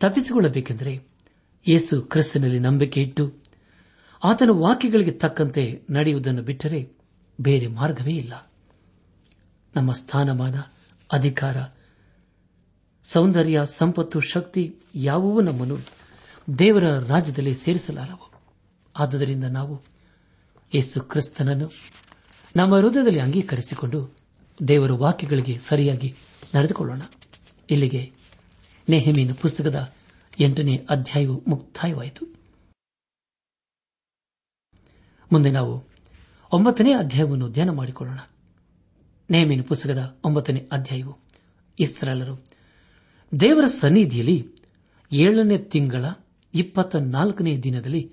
ತಪ್ಪಿಸಿಕೊಳ್ಳಬೇಕೆಂದರೆ 0.00 1.08
ಯೇಸು 1.68 2.02
ಕ್ರಿಸ್ತನಲ್ಲಿ 2.02 2.58
ನಂಬಿಕೆ 2.58 3.02
ಇಟ್ಟು 3.02 3.32
ಆತನ 4.24 4.50
ವಾಕ್ಯಗಳಿಗೆ 4.50 5.10
ತಕ್ಕಂತೆ 5.10 5.82
ನಡೆಯುವುದನ್ನು 5.90 6.42
ಬಿಟ್ಟರೆ 6.42 6.88
ಬೇರೆ 7.40 7.66
ಮಾರ್ಗವೇ 7.66 8.12
ಇಲ್ಲ. 8.12 8.52
ನಮ್ಮ 9.76 9.92
ಸ್ಥಾನಮಾನ, 9.92 10.54
ಅಧಿಕಾರ, 11.12 11.56
ಸೌಂದರ್ಯ, 13.02 13.60
ಸಂಪತ್ತು, 13.64 14.20
ಶಕ್ತಿ 14.20 14.76
ಯಾವುವೂ 14.94 15.40
ನಮ್ಮನ್ನು 15.40 15.76
ದೇವರ 16.58 16.98
ರಾಜ್ಯದಲ್ಲಿ 16.98 17.54
ಸೇರಿಸಲಾರವು. 17.54 18.40
ಆದ್ದರಿಂದ 18.98 19.44
ನಾವು 19.44 19.82
ಯೇಸು 20.74 21.00
ಕ್ರಿಸ್ತನನ್ನು 21.00 21.70
ನಮ್ಮ 22.56 22.74
ಹೃದಯದಲ್ಲಿ 22.74 23.18
ಅಂಗೀಕರಿಸಿಕೊಂಡು 23.18 24.14
ದೇವರ 24.68 24.92
ವಾಕ್ಯಗಳಿಗೆ 24.92 25.58
ಸರಿಯಾಗಿ 25.58 26.14
ನಡೆದುಕೊಳ್ಳೋಣ. 26.54 27.02
ಇಲ್ಲಿಗೆ 27.70 28.12
ನೆಹಮೀನ 28.88 29.32
ಪುಸ್ತಕದ 29.32 29.94
ಎಂಟನೇ 30.40 30.86
ಅಧ್ಯಾಯವು 30.90 31.44
ಮುಕ್ತಾಯವಾಯಿತು. 31.48 32.26
ಮುಂದೆ 35.32 35.50
ನಾವು 35.50 35.84
ಒಂಬತ್ತನೇ 36.52 36.92
ಅಧ್ಯಾಯವನ್ನು 36.92 37.48
ಧ್ಯಾನ 37.48 37.70
ಮಾಡಿಕೊಳ್ಳೋಣ. 37.70 38.18
ನೇಮಿನ 39.30 39.62
ಪುಸ್ತಕದ 39.62 40.20
ಒಂಬತ್ತನೇ 40.24 40.68
ಅಧ್ಯಾಯವು 40.72 41.18
ಇಸ್ರಾಲರು 41.78 42.46
ದೇವರ 43.40 43.66
ಸನ್ನಿಧಿಯಲ್ಲಿ 43.66 44.48
ಏಳನೇ 45.12 45.58
ತಿಂಗಳ 45.58 46.04
ಇಪ್ಪತ್ತ 46.54 46.96
ನಾಲ್ಕನೇ 46.96 47.56
ದಿನದಲ್ಲಿ 47.56 48.12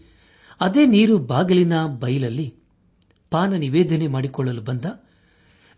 ಅದೇ 0.60 0.86
ನೀರು 0.86 1.18
ಬಾಗಿಲಿನ 1.18 1.86
ಬಯಲಲ್ಲಿ 1.86 2.56
ಪಾನ 3.36 3.54
ನಿವೇದನೆ 3.54 4.08
ಮಾಡಿಕೊಳ್ಳಲು 4.08 4.62
ಬಂದ 4.62 4.86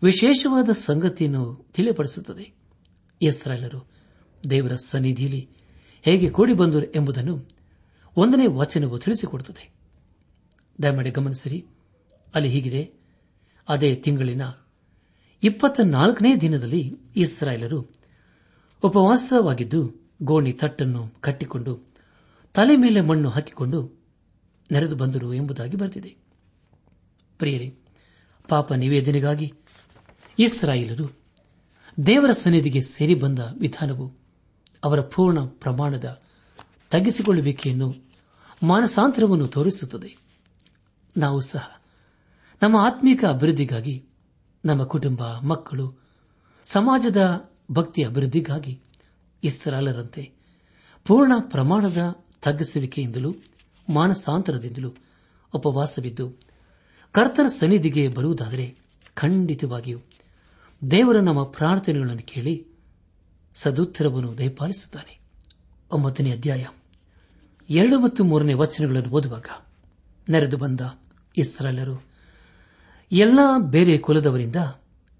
ವಿಶೇಷವಾದ 0.02 0.70
ಸಂಗತಿಯನ್ನು 0.70 1.66
ತಿಳಿಪಡಿಸುತ್ತದೆ. 1.72 2.52
ಇಸ್ರಾಯೇಲರು 3.22 3.90
ದೇವರ 4.50 4.72
ಸನ್ನಿಧಿಯಲ್ಲಿ 4.74 5.48
ಹೇಗೆ 6.02 6.30
ಕೂಡಿ 6.30 6.52
ಬಂದರು 6.52 6.92
ಎಂಬುದನ್ನು 6.92 7.48
ಒಂದನೇ 8.16 8.46
ವಚನವು 8.46 8.98
ತಿಳಿಸಿಕೊಡುತ್ತದೆ. 8.98 9.74
ದಯಮಾಡಿ 10.82 11.10
ಗಮನಿಸಿರಿ. 11.10 11.66
ಅಲ್ಲಿ 12.34 12.48
ಹೀಗಿದೆ. 12.48 12.94
ಅದೇ 13.68 13.94
ತಿಂಗಳಿನ 13.94 14.42
ಇಪ್ಪತ್ತ 15.42 15.80
ನಾಲ್ಕನೇ 15.80 16.36
ದಿನದಲ್ಲಿ 16.36 16.96
ಇಸ್ರಾಯೇಲರು 17.16 17.88
ಉಪವಾಸವಾಗಿದ್ದು 18.82 20.10
ಗೋಣಿ 20.22 20.52
ತಟ್ಟನ್ನು 20.52 21.20
ಕಟ್ಟಿಕೊಂಡು 21.20 21.94
ತಲೆ 22.54 22.76
ಮೇಲೆ 22.76 23.00
ಮಣ್ಣು 23.00 23.28
ಹಾಕಿಕೊಂಡು 23.28 24.02
ನೆರೆದು 24.72 24.96
ಬಂದರು 24.96 25.34
ಎಂಬುದಾಗಿ 25.34 25.76
ಬರೆದಿದೆ. 25.76 26.27
ಪ್ರಿಯರೇ, 27.38 27.78
ಪಾಪ 28.48 28.72
ನಿವೇದನೆಗಾಗಿ 28.72 29.52
ಇಸ್ರಾಯೇಲರು 30.38 31.18
ದೇವರ 32.06 32.32
ಸನ್ನಿಧಿಗೆ 32.32 32.80
ಸೇರಿ 32.80 33.14
ಬಂದ 33.14 33.38
ವಿಧಾನವು 33.38 34.16
ಅವರ 34.84 35.00
ಪೂರ್ಣ 35.00 35.44
ಪ್ರಮಾಣದ 35.46 36.22
ತಗ್ಗಿಸಿಕೊಳ್ಳುವಿಕೆಯನ್ನು 36.90 37.94
ಮಾನಸಾಂತರವನ್ನು 38.62 39.46
ತೋರಿಸುತ್ತದೆ. 39.46 40.16
ನಾವು 41.16 41.40
ಸಹ 41.40 41.80
ನಮ್ಮ 42.62 42.76
ಆತ್ಮೀಕ 42.76 43.24
ಅಭಿವೃದ್ಧಿಗಾಗಿ, 43.24 44.04
ನಮ್ಮ 44.64 44.84
ಕುಟುಂಬ, 44.84 45.22
ಮಕ್ಕಳು, 45.42 45.98
ಸಮಾಜದ 46.64 47.50
ಭಕ್ತಿ 47.72 48.04
ಅಭಿವೃದ್ಧಿಗಾಗಿ 48.04 48.80
ಇಸ್ರಾಲರಂತೆ 49.42 50.32
ಪೂರ್ಣ 51.04 51.32
ಪ್ರಮಾಣದ 51.38 52.16
ತಗ್ಗಿಸುವಿಕೆಯಿಂದಲೂ 52.42 53.34
ಮಾನಸಾಂತರದಿಂದಲೂ 53.92 54.94
ಉಪವಾಸವಿದ್ದು 55.54 56.47
ಕರ್ತನ 57.12 57.46
ಸನ್ನಿಧಿಗೆ 57.46 58.08
ಬರುವುದಾದರೆ 58.08 58.76
ಖಂಡಿತವಾಗಿಯೂ 59.14 59.98
ದೇವರ 60.90 61.20
ನಮ್ಮ 61.20 61.42
ಪ್ರಾರ್ಥನೆಗಳನ್ನು 61.42 62.22
ಕೇಳಿ 62.22 62.66
ಸದುತ್ತರವನ್ನು 63.54 64.38
ದಯಪಾಲಿಸುತ್ತಾನೆ. 64.38 65.20
ಒಂಬತ್ತನೇ 65.92 66.32
ಅಧ್ಯಾಯ. 66.32 66.66
ಎರಡು 67.70 68.00
ಮತ್ತು 68.00 68.24
ಮೂರನೇ 68.24 68.52
ವಚನಗಳನ್ನು 68.52 69.10
ಓದುವಾಗ 69.10 69.46
ನೆರೆದು 70.28 70.56
ಬಂದ 70.56 70.80
ಇಸ್ರಾಲರು 71.36 72.04
ಎಲ್ಲ 73.12 73.38
ಬೇರೆ 73.58 73.98
ಕುಲದವರಿಂದ 73.98 74.56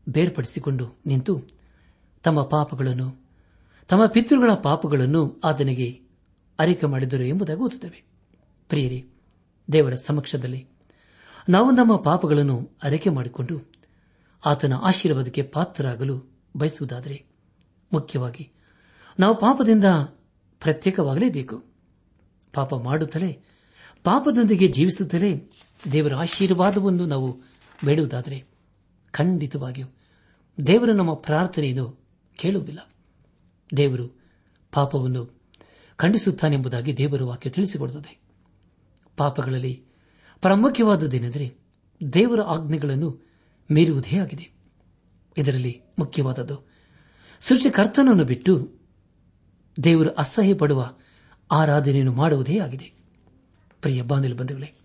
ಬೇರ್ಪಡಿಸಿಕೊಂಡು 0.08 0.98
ನಿಂತು 1.06 1.42
ತಮ್ಮ 2.22 2.42
ಪಾಪಗಳನ್ನು, 2.42 3.26
ತಮ್ಮ 3.88 4.06
ಪಿತೃಗಳ 4.06 4.50
ಪಾಪಗಳನ್ನು 4.52 5.40
ಆತನಿಗೆ 5.44 6.00
ಅರಿಕೆ 6.58 6.86
ಮಾಡಿದರು 6.86 7.24
ಎಂಬುದಾಗಿ 7.24 7.60
ಓದುತ್ತವೆ. 7.60 8.04
ಪ್ರಿಯರಿ, 8.68 9.06
ದೇವರ 9.72 9.94
ಸಮಕ್ಷದಲ್ಲಿ 9.94 10.66
ನಾವು 11.48 11.70
ನಮ್ಮ 11.70 11.96
ಪಾಪಗಳನ್ನು 11.96 12.70
ಅರಕೆ 12.82 13.10
ಮಾಡಿಕೊಂಡು 13.10 13.60
ಆತನ 14.46 14.72
ಆಶೀರ್ವಾದಕ್ಕೆ 14.72 15.42
ಪಾತ್ರರಾಗಲು 15.42 16.38
ಬಯಸುವುದಾದರೆ 16.56 17.26
ಮುಖ್ಯವಾಗಿ 17.92 18.52
ನಾವು 19.20 19.38
ಪಾಪದಿಂದ 19.38 19.84
ಪ್ರತ್ಯೇಕವಾಗಲೇಬೇಕು. 20.60 21.64
ಪಾಪ 22.54 22.74
ಮಾಡುತ್ತಲೇ, 22.74 23.42
ಪಾಪದೊಂದಿಗೆ 24.04 24.68
ಜೀವಿಸುತ್ತಲೇ 24.68 25.50
ದೇವರ 25.92 26.14
ಆಶೀರ್ವಾದವನ್ನು 26.14 27.06
ನಾವು 27.06 27.40
ಬೇಡುವುದಾದರೆ 27.84 28.44
ಖಂಡಿತವಾಗಿಯೂ 29.10 29.86
ದೇವರು 30.66 30.92
ನಮ್ಮ 30.92 31.14
ಪ್ರಾರ್ಥನೆಯನ್ನು 31.14 32.00
ಕೇಳುವುದಿಲ್ಲ. 32.36 32.90
ದೇವರು 33.76 34.08
ಪಾಪವನ್ನು 34.72 35.40
ಖಂಡಿಸುತ್ತಾನೆಂಬುದಾಗಿ 35.96 36.96
ದೇವರ 36.96 37.22
ವಾಕ್ಯ 37.22 37.50
ತಿಳಿಸಿಕೊಡುತ್ತದೆ. 37.50 38.20
ಪಾಪಗಳಲ್ಲಿ 39.16 39.87
ಪ್ರಾಮುಖ್ಯವಾದದ್ದೇನೆಂದರೆ 40.40 41.58
ದೇವರ 42.12 42.40
ಆಜ್ಞೆಗಳನ್ನು 42.40 43.28
ಮೀರುವುದೇ 43.70 44.18
ಆಗಿದೆ 44.18 44.50
ಇದರಲ್ಲಿ 45.36 45.82
ಮುಖ್ಯವಾದದ್ದು, 45.98 46.68
ಸೃಷ್ಟಿಕರ್ತನನ್ನು 47.40 48.24
ಬಿಟ್ಟು 48.24 48.72
ದೇವರು 49.84 50.10
ಅಸಹ್ಯ 50.10 50.54
ಪಡುವ 50.54 50.94
ಆರಾಧನೆಯನ್ನು 51.50 52.12
ಮಾಡುವುದೇ 52.12 52.58
ಆಗಿದೆ. 52.58 52.92
ಪ್ರಿಯ 53.82 54.02
ಬಾಂಧವ 54.02 54.34
ಬಂಧುಗಳೇ, 54.34 54.78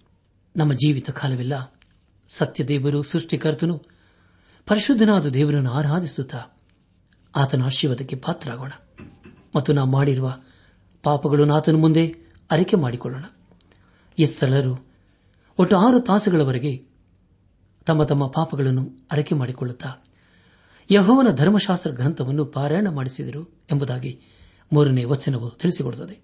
ನಮ್ಮ 0.56 0.74
ಜೀವಿತ 0.74 1.10
ಕಾಲವೆಲ್ಲ 1.10 1.80
ಸತ್ಯ 2.28 2.63
ದೇವರು 2.63 3.04
ಸೃಷ್ಟಿಕರ್ತನು, 3.04 3.82
ಪರಿಶುದ್ಧನಾದ 4.68 5.26
ದೇವರನ್ನು 5.26 5.72
ಆರಾಧಿಸುತ್ತಾ 5.72 6.44
ಆತನ 7.36 7.63
ಆಶೀರ್ವಾದಕ್ಕೆ 7.63 8.16
ಪಾತ್ರರಾಗೋಣ 8.16 8.72
ಮತ್ತು 9.56 9.74
ನಾವು 9.74 9.89
ಮಾಡಿರುವ 9.92 10.38
ಪಾಪಗಳನ್ನು 11.04 11.54
ಆತನ 11.54 11.76
ಮುಂದೆ 11.76 12.16
ಅರಿಕೆ 12.52 12.76
ಮಾಡಿಕೊಳ್ಳೋಣ. 12.76 13.24
ಈ 14.18 14.26
ಸ್ಥಳರು 14.26 14.93
ಒಟ್ಟು 15.60 15.78
ಆರು 15.78 16.00
ತಾಸುಗಳವರೆಗೆ 16.00 16.86
ತಮ್ಮ 17.86 18.04
ತಮ್ಮ 18.04 18.28
ಪಾಪಗಳನ್ನು 18.28 18.98
ಅರಕೆ 19.12 19.36
ಮಾಡಿಕೊಳ್ಳುತ್ತಾ 19.36 19.94
ಯಹೋವನ 20.92 21.28
ಧರ್ಮಶಾಸ್ತ್ರ 21.36 21.92
ಗ್ರಂಥವನ್ನು 21.92 22.46
ಪಾರಾಯಣ 22.46 22.88
ಮಾಡಿಸಿದರು 22.89 23.63
ಎಂಬುದಾಗಿ 23.72 24.22
ಮೂರನೇ 24.74 25.04
ವಚನವು 25.04 25.50
ತಿಳಿಸಿಕೊಡುತ್ತದೆ. 25.50 26.20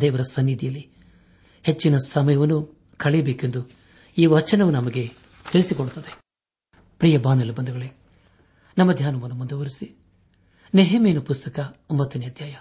ದೇವರ 0.00 0.22
ಸನ್ನಿಧಿಯಲ್ಲಿ 0.22 0.90
ಹೆಚ್ಚಿನ 1.62 1.98
ಸಮಯವನ್ನು 1.98 2.78
ಕಳೆಯಬೇಕೆಂದು 2.96 3.70
ಈ 4.18 4.26
ವಚನವು 4.26 4.70
ನಮಗೆ 4.70 5.10
ತಿಳಿಸಿಕೊಡುತ್ತದೆ. 5.52 6.18
ಪ್ರಿಯ 6.98 7.18
ಬಾನಲು 7.18 7.52
ಬಂಧುಗಳೇ, 7.52 7.92
ನಮ್ಮ 8.78 8.92
ಧ್ಯಾನವನ್ನು 8.92 9.36
ಮುಂದುವರೆಸಿ. 9.36 9.96
ನೆಹಮೇನು 10.74 11.22
ಪುಸ್ತಕ 11.22 11.76
ಒಂಬತ್ತನೇ 11.90 12.26
ಅಧ್ಯಾಯ 12.26 12.54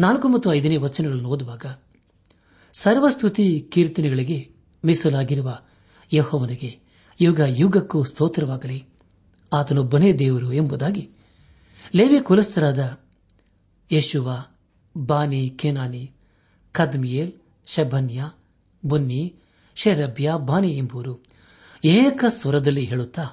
ನಾಲ್ಕು 0.00 0.28
ಮತ್ತು 0.28 0.54
ಐದನೇ 0.54 0.76
ವಚನಗಳನ್ನು 0.76 1.28
ಓದುವಾಗ 1.28 1.64
ಸರ್ವಸ್ತುತಿ 2.72 3.68
ಕೀರ್ತನೆಗಳಿಗೆ 3.72 4.49
ಮೀಸಲಾಗಿರುವ 4.84 5.58
ಯಹೋವನಿಗೆ 6.12 6.78
ಯುಗ 7.20 7.40
ಯುಗಕ್ಕೂ 7.46 8.04
ಸ್ತೋತ್ರವಾಗಲಿ. 8.04 8.84
ಆತನೊಬ್ಬನೇ 9.52 10.12
ದೇವರು 10.12 10.52
ಎಂಬುದಾಗಿ 10.52 11.10
ಲೇವೆ 11.94 12.20
ಕುಲಸ್ಥರಾದ 12.20 13.00
ಯಶುವ 13.92 14.36
ಬಾನಿ, 14.96 15.50
ಕೆನಾನಿ, 15.50 16.14
ಕದ್ಮಿಯೇಲ್, 16.72 17.32
ಶಬನ್ಯ, 17.66 18.24
ಬುನ್ನಿ, 18.84 19.34
ಶೆರಬ್ಯ, 19.74 20.32
ಬಾನಿ 20.36 20.76
ಎಂಬುವರು 20.78 21.14
ಏಕ 21.84 22.24
ಸ್ವರದಲ್ಲಿ 22.28 22.84
ಹೇಳುತ್ತಾ 22.84 23.24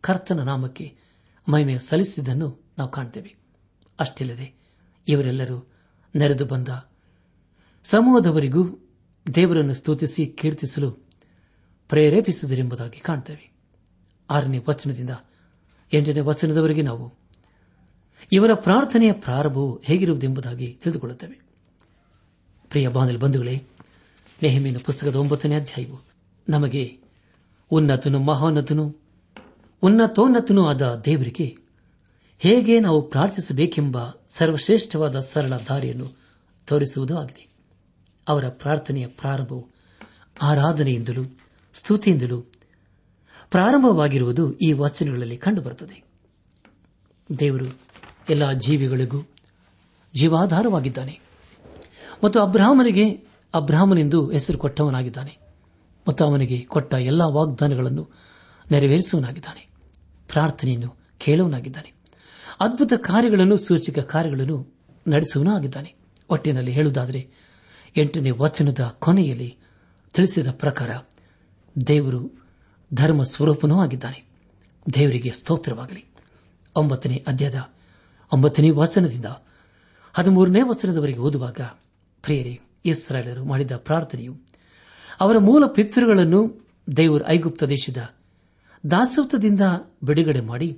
ಕರ್ತನ 0.00 0.40
ನಾಮಕ್ಕೆ 0.42 0.96
ಮಹಿಮೆ 1.48 1.78
ಸಲ್ಲಿಸಿದ್ದನ್ನು 1.78 2.48
ನಾವು 2.78 2.90
ಕಾಣುತ್ತೇವೆ 2.90 3.36
ಅಷ್ಟಿಲ್ಲದೆ 4.00 4.54
ಇವರೆಲ್ಲರೂ 5.08 5.68
ನೆರೆದು 6.14 6.44
ಬಂದ 6.44 6.68
ಸಮೂಹದವರಿಗೂ 7.84 8.62
ದೇವರನ್ನು 9.34 9.74
ಸ್ತುತಿಸಿ 9.74 10.26
ಕೀರ್ತಿಸಲು 10.26 10.90
ಪ್ರೇರೇಪಿಸುವುದರೆಂಬುದಾಗಿ 11.88 13.00
ಕಾಣುತ್ತೇವೆ 13.00 13.52
ಆರನೇ 14.30 14.58
ವಚನದಿಂದ 14.68 15.10
ಎಂಟನೇ 15.92 16.20
ವಚನದವರೆಗೆ 16.20 16.82
ನಾವು 16.82 17.12
ಇವರ 18.32 18.54
ಪ್ರಾರ್ಥನೆಯ 18.54 19.12
ಪ್ರಾರಂಭವು 19.12 19.80
ಹೇಗಿರುವುದೆಂಬುದಾಗಿ 19.84 20.78
ತಿಳಿದುಕೊಳ್ಳುತ್ತೇವೆ. 20.82 21.40
ಪ್ರಿಯ 22.68 22.88
ಬಾಂಧವ 22.88 23.18
ಬಂಧುಗಳೇ 23.18 23.62
ನೆಹಮಿನ 24.42 24.76
ಪುಸ್ತಕದ 24.84 25.14
ಒಂಬತ್ತನೇ 25.14 25.56
ಅಧ್ಯಾಯವು 25.56 26.04
ನಮಗೆ 26.48 26.98
ಉನ್ನತನು, 27.70 28.18
ಮಹೋನ್ನತನು, 28.18 28.96
ಉನ್ನತೋನ್ನತನೂ 29.82 30.66
ಆದ 30.66 31.02
ದೇವರಿಗೆ 31.04 31.56
ಹೇಗೆ 32.38 32.80
ನಾವು 32.80 33.02
ಪ್ರಾರ್ಥಿಸಬೇಕೆಂಬ 33.02 33.98
ಸರ್ವಶ್ರೇಷ್ಠವಾದ 34.28 35.20
ಸರಳ 35.20 35.48
ದಾರಿಯನ್ನು 35.48 36.08
ತೋರಿಸುವುದೂ 36.66 37.16
ಆಗಿದೆ. 37.16 37.53
ಅವರ 38.28 38.48
ಪ್ರಾರ್ಥನೆಯ 38.48 39.06
ಪ್ರಾರಂಭವು 39.06 39.68
ಆರಾಧನೆಯಿಂದಲೂ, 40.42 41.22
ಸ್ತುತಿಯಿಂದಲೂ 41.74 42.40
ಪ್ರಾರಂಭವಾಗಿರುವುದು 43.50 44.52
ಈ 44.52 44.72
ವಚನಗಳಲ್ಲಿ 44.72 45.36
ಕಂಡುಬರುತ್ತದೆ. 45.36 46.04
ದೇವರು 47.38 47.78
ಎಲ್ಲ 48.30 48.52
ಜೀವಿಗಳಿಗೂ 48.52 49.28
ಜೀವಾಧಾರವಾಗಿದ್ದಾನೆ. 50.14 51.20
ಮತ್ತು 52.24 52.40
ಅಬ್ರಾಹ್ಮನಿಗೆ 52.40 53.24
ಅಬ್ರಾಹ್ಮನೆಂದು 53.54 54.30
ಹೆಸರು 54.30 54.58
ಕೊಟ್ಟವನಾಗಿದ್ದಾನೆ. 54.58 55.38
ಮತ್ತು 56.08 56.24
ಅವನಿಗೆ 56.24 56.60
ಕೊಟ್ಟ 56.60 56.94
ಎಲ್ಲಾ 56.94 57.28
ವಾಗ್ದಾನಗಳನ್ನು 57.28 58.10
ನೆರವೇರಿಸುವನಾಗಿದ್ದಾನೆ 58.70 59.68
ಪ್ರಾರ್ಥನೆಯನ್ನು 60.28 60.96
ಕೇಳುವನಾಗಿದ್ದಾನೆ 61.18 61.92
ಅದ್ಭುತ 62.60 62.92
ಕಾರ್ಯಗಳನ್ನು, 62.96 63.56
ಸೂಚಕ 63.56 63.98
ಕಾರ್ಯಗಳನ್ನು 63.98 64.74
ನಡೆಸುವನಾಗಿದ್ದಾನೆ 65.08 65.94
ಒಟ್ಟಿನಲ್ಲಿ 66.30 66.72
ಹೇಳುವುದಾದರೆ 66.72 67.43
ಎಂಟನೇ 67.96 68.30
ವಚನದ 68.30 68.96
ಕೊನೆಯಲ್ಲಿ 68.98 69.56
ತಿಳಿಸಿದ 70.14 70.50
ಪ್ರಕಾರ 70.50 70.90
ದೇವರು 71.86 72.20
ಧರ್ಮ 72.94 73.22
ಸ್ವರೂಪನೂ 73.22 73.80
ಆಗಿದ್ದಾನೆ. 73.80 74.24
ದೇವರಿಗೆ 74.94 75.30
ಸ್ತೋತ್ರವಾಗಲಿ. 75.30 76.04
ಒಂಬತ್ತನೇ 76.76 77.24
ಅಧ್ಯಾಯದ 77.26 77.60
ಒಂಬತ್ತನೇ 78.32 78.70
ವಚನದಿಂದ 78.70 79.24
ಹದಿಮೂರನೇ 80.12 80.60
ವಚನದವರೆಗೆ 80.62 81.18
ಓದುವಾಗ, 81.18 81.60
ಪ್ರಿಯರೇ, 82.24 82.60
ಇಸ್ರಾಯೇಲರು 82.84 83.44
ಮಾಡಿದ 83.44 83.76
ಪ್ರಾರ್ಥನೆಯು 83.76 84.34
ಅವರ 85.20 85.38
ಮೂಲ 85.38 85.66
ಪಿತೃಗಳನ್ನು 85.66 86.40
ದೇವರು 86.96 87.26
ಐಗುಪ್ತ 87.26 87.64
ದೇಶದ 87.64 88.00
ದಾಸತ್ವದಿಂದ 88.90 89.60
ಬಿಡುಗಡೆ 90.02 90.40
ಮಾಡಿ 90.40 90.68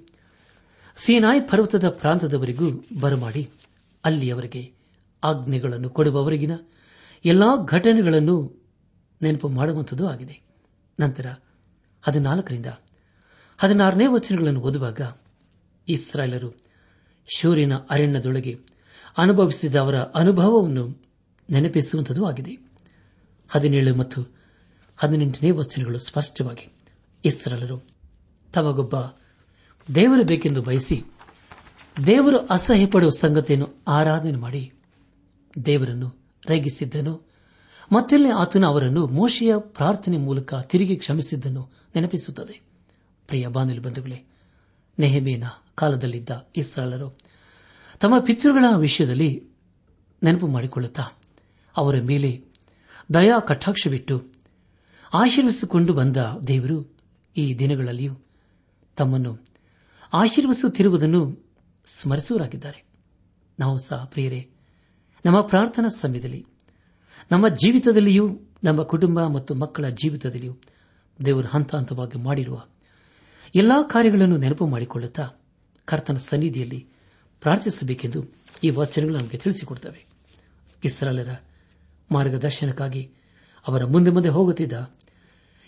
ಸೀನಾಯಿ 0.97 1.41
ಪರ್ವತದ 1.41 1.89
ಪ್ರಾಂತದವರೆಗೂ 1.89 2.85
ಬರಮಾಡಿ, 3.01 3.51
ಅಲ್ಲಿ 4.05 4.31
ಅವರಿಗೆ 4.31 4.73
ಆಜ್ಞೆಗಳನ್ನು 5.23 5.91
ಕೊಡುವವರೆಗಿನ 5.91 6.53
ಎಲ್ಲಾ 7.25 7.57
ಘಟನೆಗಳನ್ನು 7.65 8.67
ನೆನಪು 9.23 9.49
ಮಾಡುವಂಥದ್ದು 9.49 10.09
ಆಗಿದೆ. 10.09 10.41
ನಂತರ 11.01 11.27
ಹದಿನಾಲ್ಕರಿಂದ 12.03 12.67
ಹದಿನಾರನೇ 13.59 14.07
ವಚನಗಳನ್ನು 14.07 14.61
ಓದುವಾಗ 14.61 15.01
ಇಸ್ರಾಯೇಲರು 15.89 16.55
ಶೂರಿನ 17.37 17.75
ಅರಣ್ಯದೊಳಗೆ 17.75 18.59
ಅನುಭವಿಸಿದ 19.19 19.77
ಅವರ 19.77 19.97
ಅನುಭವವನ್ನು 19.99 21.03
ನೆನಪಿಸುವಂಥದ್ದು 21.51 22.27
ಆಗಿದೆ. 22.27 22.57
ಹದಿನೇಳು 23.51 23.95
ಮತ್ತು 23.95 24.35
ಹದಿನೆಂಟನೇ 24.97 25.51
ವಚನಗಳು 25.51 25.99
ಸ್ಪಷ್ಟವಾಗಿ 25.99 26.73
ಇಸ್ರಾಲರು 27.25 27.87
ತಮಗೊಬ್ಬ 28.53 28.97
ದೇವರು 29.95 30.25
ಬೇಕೆಂದು 30.25 30.63
ಬಯಸಿ 30.63 31.05
ದೇವರು 32.07 32.39
ಅಸಹ್ಯ 32.39 32.87
ಪಡುವ 32.87 33.11
ಸಂಗತಿಯನ್ನು 33.11 33.69
ಆರಾಧನೆ 33.89 34.37
ಮಾಡಿ 34.37 34.73
ದೇವರನ್ನು 35.67 36.26
ರೇಗಿಸಿದ್ದನು 36.49 37.15
ಮತ್ತೆಲ್ಲೇ 37.93 38.31
ಆತನು 38.31 38.67
ಅವರನ್ನು 38.67 39.07
ಮೋಶೆಯ 39.07 39.53
ಪ್ರಾರ್ಥನೆ 39.59 40.17
ಮೂಲಕ 40.17 40.55
ತಿರುಗಿ 40.55 40.97
ಕ್ಷಮಿಸಿದ್ದನ್ನು 40.97 41.71
ನೆನಪಿಸುತ್ತದೆ. 41.95 42.61
ಪ್ರಿಯ 43.27 43.47
ಬಾನುಲಿ 43.47 43.79
ಬಂಧುಗಳೇ 43.79 44.27
ನೆಹಮೇನ 44.99 45.45
ಕಾಲದಲ್ಲಿದ್ದ 45.75 46.51
ಇಸ್ರಾಲರು 46.57 47.19
ತಮ್ಮ 48.01 48.19
ಪಿತೃಗಳ 48.19 48.65
ವಿಷಯದಲ್ಲಿ 48.77 49.45
ನೆನಪು 50.23 50.47
ಮಾಡಿಕೊಳ್ಳುತ್ತಾ, 50.47 51.05
ಅವರ 51.77 52.01
ಮೇಲೆ 52.01 52.43
ದಯಾ 53.15 53.39
ಕಟಾಕ್ಷವಿಟ್ಟು 53.39 54.25
ಆಶೀರ್ವಿಸಿಕೊಂಡು 55.15 55.93
ಬಂದ 55.93 56.17
ದೇವರು 56.47 56.97
ಈ 57.37 57.55
ದಿನಗಳಲ್ಲಿಯೂ 57.59 58.15
ತಮ್ಮನ್ನು 58.97 59.33
ಆಶೀರ್ವಿಸುತ್ತಿರುವುದನ್ನು 60.13 61.23
ಸ್ಮರಿಸುವರಾಗಿದ್ದಾರೆ 61.87 62.85
ನಾವು 63.59 63.79
ಸಹ 63.79 64.05
ಪ್ರಿಯರೇ 64.05 64.51
ನಮ್ಮ 65.27 65.41
ಪ್ರಾರ್ಥನಾ 65.41 65.89
ಸಮಯದಲ್ಲಿ, 66.01 66.41
ನಮ್ಮ 67.31 67.49
ಜೀವಿತದಲ್ಲಿಯೂ, 67.55 68.27
ನಮ್ಮ 68.65 68.83
ಕುಟುಂಬ 68.83 69.27
ಮತ್ತು 69.27 69.55
ಮಕ್ಕಳ 69.55 69.89
ಜೀವಿತದಲ್ಲಿಯೂ 70.03 70.55
ದೇವರು 71.19 71.49
ಹಂತ 71.49 71.75
ಹಂತವಾಗಿ 71.75 72.19
ಮಾಡಿರುವ 72.19 72.59
ಎಲ್ಲಾ 73.55 73.83
ಕಾರ್ಯಗಳನ್ನು 73.91 74.37
ನೆನಪು 74.37 74.67
ಮಾಡಿಕೊಳ್ಳುತ್ತಾ 74.67 75.25
ಕರ್ತನ 75.89 76.17
ಸನ್ನಿಧಿಯಲ್ಲಿ 76.25 76.81
ಪ್ರಾರ್ಥಿಸಬೇಕೆಂದು 77.43 78.21
ಈ 78.65 78.71
ವಚನಗಳು 78.71 79.17
ನಮಗೆ 79.19 79.39
ತಿಳಿಸಿಕೊಡುತ್ತವೆ 79.39 80.01
ಇಸ್ರಾಲರ 80.83 81.33
ಮಾರ್ಗದರ್ಶನಕ್ಕಾಗಿ 82.11 83.03
ಅವರ 83.65 83.85
ಮುಂದೆ 83.85 84.11
ಮುಂದೆ 84.11 84.29
ಹೋಗುತ್ತಿದ್ದ 84.29 84.77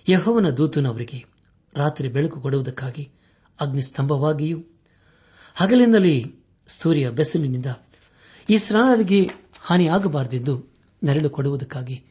ಯಹೋವನ 0.07 0.51
ದೂತನು 0.51 0.89
ಅವರಿಗೆ 0.89 1.19
ರಾತ್ರಿ 1.73 2.09
ಬೆಳಕು 2.09 2.41
ಕೊಡುವುದಕ್ಕಾಗಿ 2.41 3.05
ಅಗ್ನಿಸ್ತಂಭವಾಗಿಯೂ 3.59 4.59
ಹಗಲಿನಲ್ಲಿ 5.57 6.17
ಸೂರ್ಯ 6.69 7.11
ಬೆಸಲಿನಿಂದ 7.11 7.71
ಇಸ್ರಾಲರಿಗೆ 8.49 9.21
ಹಾನಿಯಾಗಬಾರದೆಂದು 9.69 10.67
ನೆರಳು 11.03 11.31
ಕೊಡುವುದಕ್ಕಾಗಿ 11.31 12.05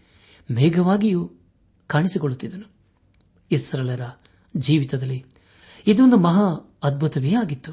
ಮೇಘವಾಗಿಯೂ 0.51 1.31
ಕಾಣಿಸಿಕೊಳ್ಳುತ್ತಿದ್ದನು. 1.87 2.71
ಇಸ್ರಲರ 3.51 4.01
ಜೀವಿತದಲ್ಲಿ 4.57 5.25
ಇದೊಂದು 5.87 6.17
ಮಹಾ 6.17 6.77
ಅದ್ಭುತವೇ 6.83 7.33
ಆಗಿತ್ತು. 7.33 7.71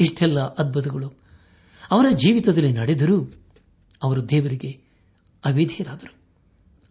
ಇಷ್ಟೆಲ್ಲ 0.00 0.40
ಅದ್ಭುತಗಳು 0.40 1.12
ಅವರ 1.90 2.06
ಜೀವಿತದಲ್ಲಿ 2.12 2.72
ನಡೆದರೂ 2.72 3.34
ಅವರು 4.02 4.30
ದೇವರಿಗೆ 4.30 4.70
ಅವಿಧೇಯರಾದರು. 5.44 6.14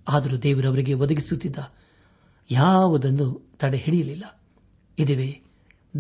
ಆದರೂ 0.08 0.38
ದೇವರು 0.38 0.68
ಅವರಿಗೆ 0.68 0.94
ಒದಗಿಸುತ್ತಿದ್ದ 0.94 1.58
ಯಾವುದನ್ನು 2.52 3.56
ತಡೆ 3.60 3.78
ಹಿಡಿಯಲಿಲ್ಲ 3.78 4.42
ಇದುವೇ 5.00 5.42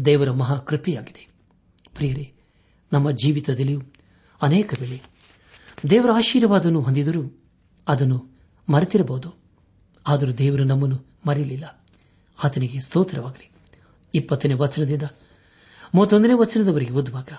ದೇವರ 0.05 0.31
ಮಹಾ 0.31 0.55
ಕೃಪೆಯಾಗಿದೆ. 0.55 1.27
ಪ್ರಿಯರೇ, 1.95 2.33
ನಮ್ಮ 2.93 3.11
ಜೀವಿತದಲ್ಲಿಯೂ 3.11 3.81
ಅನೇಕ 4.41 4.73
ವೇಳೆ 4.81 5.14
ದೇವರ 5.89 6.09
ಆಶೀರ್ವಾದವನ್ನು 6.15 6.81
ಹೊಂದಿದರೂ 6.81 7.41
ಅದನ್ನು 7.87 8.37
ಮರೆತಿರಬಹುದು. 8.69 9.29
ಆದರೂ 10.07 10.31
ದೇವರು 10.31 10.63
ನಮ್ಮನ್ನು 10.63 11.05
ಮರೆಯಲಿಲ್ಲ. 11.27 11.83
ಆತನಿಗೆ 12.43 12.79
ಸ್ತೋತ್ರವಾಗಲಿ. 12.79 13.51
ಇಪ್ಪತ್ತನೇ 14.15 14.53
ವಚನದಿಂದ 14.53 15.03
ಮೂವತ್ತೊಂದನೇ 15.95 16.33
ವಚನದವರೆಗೆ 16.33 16.91
ಓದುವಾಗ 16.91 17.29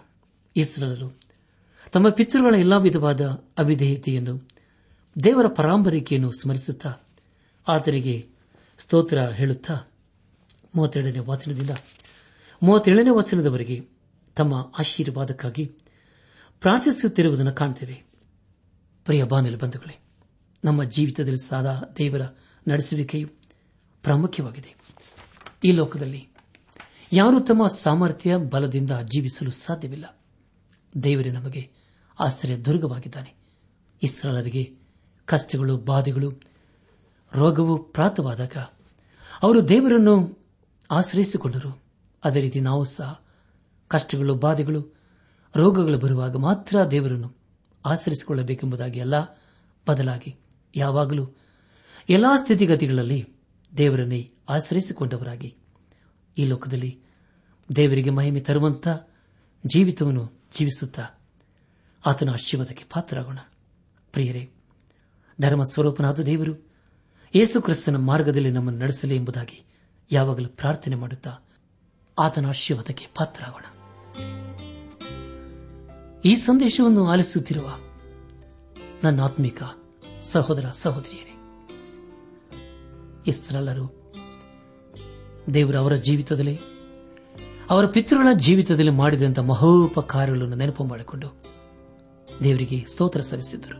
ಇಸ್ರಲರು 0.56 1.20
ತಮ್ಮ 1.92 2.08
ಪಿತೃಗಳ 2.08 2.54
ಎಲ್ಲಾ 2.54 2.78
ವಿಧವಾದ 2.78 3.20
ಅವಿಧೇಯತೆಯನ್ನು 3.58 4.48
ದೇವರ 5.24 5.46
ಪರಾಂಬರಿಕೆಯನ್ನು 5.48 6.30
ಸ್ಮರಿಸುತ್ತಾ 6.32 6.92
ಆತನಿಗೆ 7.68 8.28
ಸ್ತೋತ್ರ 8.78 9.18
ಹೇಳುತ್ತಾ 9.18 9.74
ಮೂವತ್ತೆರಡನೇ 10.76 11.18
ವಚನದಿಂದ 11.18 11.70
ಮೂವತ್ತೇಳನೇ 12.62 13.10
ವಚನದವರೆಗೆ 13.10 13.88
ತಮ್ಮ 14.36 14.72
ಆಶೀರ್ವಾದಕ್ಕಾಗಿ 14.78 15.64
ಪ್ರಾರ್ಥಿಸುತ್ತಿರುವುದನ್ನು 16.60 17.52
ಕಾಣುತ್ತೇವೆ 17.52 18.15
ಪ್ರಿಯ 19.06 19.24
ಬಾನಲು 19.24 19.58
ಬಂಧುಗಳೇ, 19.58 19.98
ನಮ್ಮ 20.64 20.84
ಜೀವಿತದಲ್ಲಿ 20.84 21.48
ಸಾದಾ 21.48 21.80
ದೇವರ 21.98 22.20
ನಡೆಸುವಿಕೆಯು 22.68 23.28
ಪ್ರಾಮುಖ್ಯವಾಗಿದೆ. 24.02 24.74
ಈ 25.64 25.72
ಲೋಕದಲ್ಲಿ 25.72 26.28
ಯಾರು 27.12 27.40
ತಮ್ಮ 27.40 27.66
ಸಾಮರ್ಥ್ಯ, 27.66 28.36
ಬಲದಿಂದ 28.36 28.90
ಜೀವಿಸಲು 28.90 29.50
ಸಾಧ್ಯವಿಲ್ಲ. 29.50 30.20
ದೇವರೇ 31.02 31.30
ನಮಗೆ 31.30 31.70
ಆಶ್ರಯ 32.20 32.56
ದುರ್ಗವಾಗಿದ್ದಾನೆ 32.56 33.34
ಇಸ್ರಾಲರಿಗೆ 34.02 34.76
ಕಷ್ಟಗಳು, 35.26 35.76
ಬಾಧೆಗಳು, 35.76 36.32
ರೋಗವು 37.32 37.78
ಪ್ರಾತವಾದಾಗ 37.78 38.56
ಅವರು 39.42 39.68
ದೇವರನ್ನು 39.68 40.46
ಆಶ್ರಯಿಸಿಕೊಂಡರು. 40.90 41.82
ಅದೇ 42.24 42.40
ರೀತಿ 42.40 42.60
ನಾವು 42.60 42.84
ಸಹ 42.84 43.24
ಕಷ್ಟಗಳು, 43.88 44.34
ಬಾಧೆಗಳು, 44.34 44.96
ರೋಗಗಳು 45.56 45.98
ಬರುವಾಗ 45.98 46.36
ಮಾತ್ರ 46.36 46.84
ದೇವರನ್ನು 46.84 47.35
ಆಚರಿಸಿಕೊಳ್ಳಬೇಕೆಂಬುದಾಗಿ 47.86 49.00
ಅಲ್ಲ, 49.00 49.14
ಬದಲಾಗಿ 49.88 50.36
ಯಾವಾಗಲೂ 50.76 51.34
ಎಲ್ಲಾ 52.08 52.36
ಸ್ಥಿತಿಗತಿಗಳಲ್ಲಿ 52.36 53.28
ದೇವರನ್ನೇ 53.76 54.32
ಆಚರಿಸಿಕೊಂಡವರಾಗಿ 54.48 55.56
ಈ 56.38 56.44
ಲೋಕದಲ್ಲಿ 56.44 57.00
ದೇವರಿಗೆ 57.76 58.10
ಮಹಿಮೆ 58.10 58.40
ತರುವಂತ 58.40 58.88
ಜೀವಿತವನ್ನು 59.66 60.32
ಜೀವಿಸುತ್ತಾ 60.58 61.06
ಆತನ 62.06 62.30
ಆಶೀರ್ವಾದಕ್ಕೆ 62.32 62.84
ಪಾತ್ರರಾಗೋಣ. 62.92 63.38
ಪ್ರಿಯರೇ 64.12 64.50
ಧರ್ಮ 65.40 65.62
ಸ್ವರೂಪನಾದ 65.62 66.20
ದೇವರು 66.20 66.70
ಯೇಸು 67.34 67.62
ಕ್ರಿಸ್ತನ 67.62 67.96
ಮಾರ್ಗದಲ್ಲಿ 67.96 68.50
ನಮ್ಮನ್ನು 68.50 68.80
ನಡೆಸಲಿ 68.80 69.16
ಎಂಬುದಾಗಿ 69.16 69.64
ಯಾವಾಗಲೂ 70.12 70.48
ಪ್ರಾರ್ಥನೆ 70.48 70.94
ಮಾಡುತ್ತಾ 70.94 71.38
ಆತನ 72.18 72.48
ಆಶೀರ್ವಾದಕ್ಕೆ 72.48 73.06
ಪಾತ್ರರಾಗೋಣ. 73.16 73.62
ಈ 76.26 76.36
ಸಂದೇಶವನ್ನು 76.36 77.08
ಆಲಿಸುತ್ತಿರುವ 77.08 77.68
ನನ್ನ 79.04 79.20
ಆತ್ಮಿಕ 79.20 79.62
ಸಹೋದರ 80.22 80.66
ಸಹೋದರಿಯರೇ 80.66 81.34
ಇಸ್ರಲ್ಲರು 83.26 83.86
ದೇವರು 85.54 85.78
ಅವರ 85.78 85.94
ಜೀವಿತದಲ್ಲಿ, 85.94 86.60
ಅವರ 87.70 87.86
ಪಿತೃಗಳ 87.86 88.28
ಜೀವಿತದಲ್ಲಿ 88.34 88.90
ಮಾಡಿದಂಥ 88.90 89.38
ಮಹೋಪಕಾರಗಳನ್ನು 89.38 90.56
ನೆನಪು 90.56 90.84
ಮಾಡಿಕೊಂಡು 90.84 91.28
ದೇವರಿಗೆ 92.44 92.84
ಸ್ತೋತ್ರ 92.92 93.20
ಸಲ್ಲಿಸಿದ್ದರು 93.20 93.78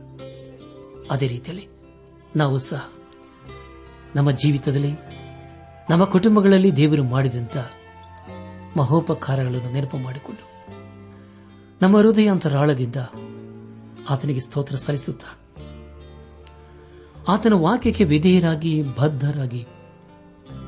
ಅದೇ 1.11 1.29
ರೀತಿಯಲ್ಲಿ 1.29 1.67
ನಾವು 2.37 2.59
ಸಹ 2.59 2.93
ನಮ್ಮ 4.15 4.31
ಜೀವಿತದಲ್ಲಿ, 4.31 4.93
ನಮ್ಮ 5.91 6.05
ಕುಟುಂಬಗಳಲ್ಲಿ 6.05 6.77
ದೇವರು 6.77 7.05
ಮಾಡಿದಂತ 7.05 7.57
ಮಹೋಪಕಾರಗಳನ್ನು 8.77 9.73
ನೆನಪು 9.73 9.97
ಮಾಡಿಕೊಂಡು 9.97 10.56
ನಮ್ಮ 11.83 11.99
ಹೃದಯಾಂತರಾಳದಿಂದ 11.99 12.97
ಆತನಿಗೆ 14.11 14.41
ಸ್ತೋತ್ರ 14.41 14.77
ಸಲ್ಲಿಸುತ್ತಾ. 14.77 15.39
ಆತನ 17.29 17.53
ವಾಕ್ಯಕ್ಕೆ 17.53 18.05
ವಿಧೇಯರಾಗಿ, 18.05 18.83
ಬದ್ಧರಾಗಿ, 18.83 19.67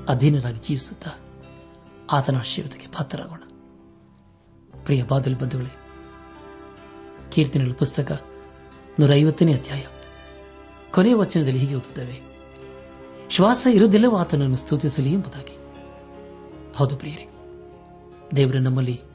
ಅಧೀನರಾಗಿ 0.08 0.58
ಜೀವಿಸುತ್ತಾ 0.58 1.10
ಆತನ 2.12 2.36
ಆಶೀರ್ವಾದಕ್ಕೆ 2.36 2.86
ಪಾತ್ರರಾಗೋಣ. 2.86 3.42
ಪ್ರಿಯ 4.84 5.04
ಬಾದಲ್ 5.04 5.36
ಬಂಧುಗಳೇ, 5.36 5.76
ಕೀರ್ತನೆಗಳ 7.32 7.72
ಪುಸ್ತಕ 7.72 8.26
ನೂರ 9.00 9.12
ಐವತ್ತನೇ 9.12 9.54
ಅಧ್ಯಾಯ. 9.54 9.86
ಕೊನೆಯ 10.94 11.14
ವಚನದಲ್ಲಿ 11.14 11.58
ಹೀಗೆ 11.58 11.74
ಓದುತ್ತವೆ. 11.74 12.22
ಶ್ವಾಸ 13.30 13.66
ಇರುವುದಿಲ್ಲವೋ 13.72 14.16
ಆತನನ್ನು 14.16 14.56
ಸ್ತುತಿಸಲಿ 14.56 15.12
ಎಂಬುದಾಗಿ. 15.12 15.56
ಹೌದು 16.76 16.96
ಪ್ರಿಯರೇ, 16.96 17.28
ದೇವರ 18.36 18.56
ನಮ್ಮಲ್ಲಿ 18.56 19.07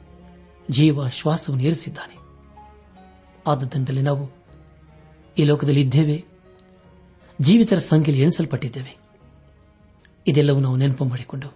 ಜೀವ 0.70 1.08
ಶ್ವಾಸವನ್ನು 1.08 1.64
ಏರಿಸಿದ್ದಾನೆ. 1.64 2.14
ಆದ್ದರಿಂದಲೇ 3.46 4.02
ನಾವು 4.02 4.30
ಈ 5.38 5.44
ಲೋಕದಲ್ಲಿ 5.44 5.80
ಇದ್ದೇವೆ. 5.80 6.24
ಜೀವಿತರ 7.40 7.78
ಸಂಖ್ಯೆಯಲ್ಲಿ 7.78 8.22
ಎಣಿಸಲ್ಪಟ್ಟಿದ್ದೇವೆ. 8.22 8.98
ಇದೆಲ್ಲವೂ 10.26 10.60
ನಾವು 10.60 10.76
ನೆನಪು 10.76 11.04
ಮಾಡಿಕೊಂಡು 11.04 11.48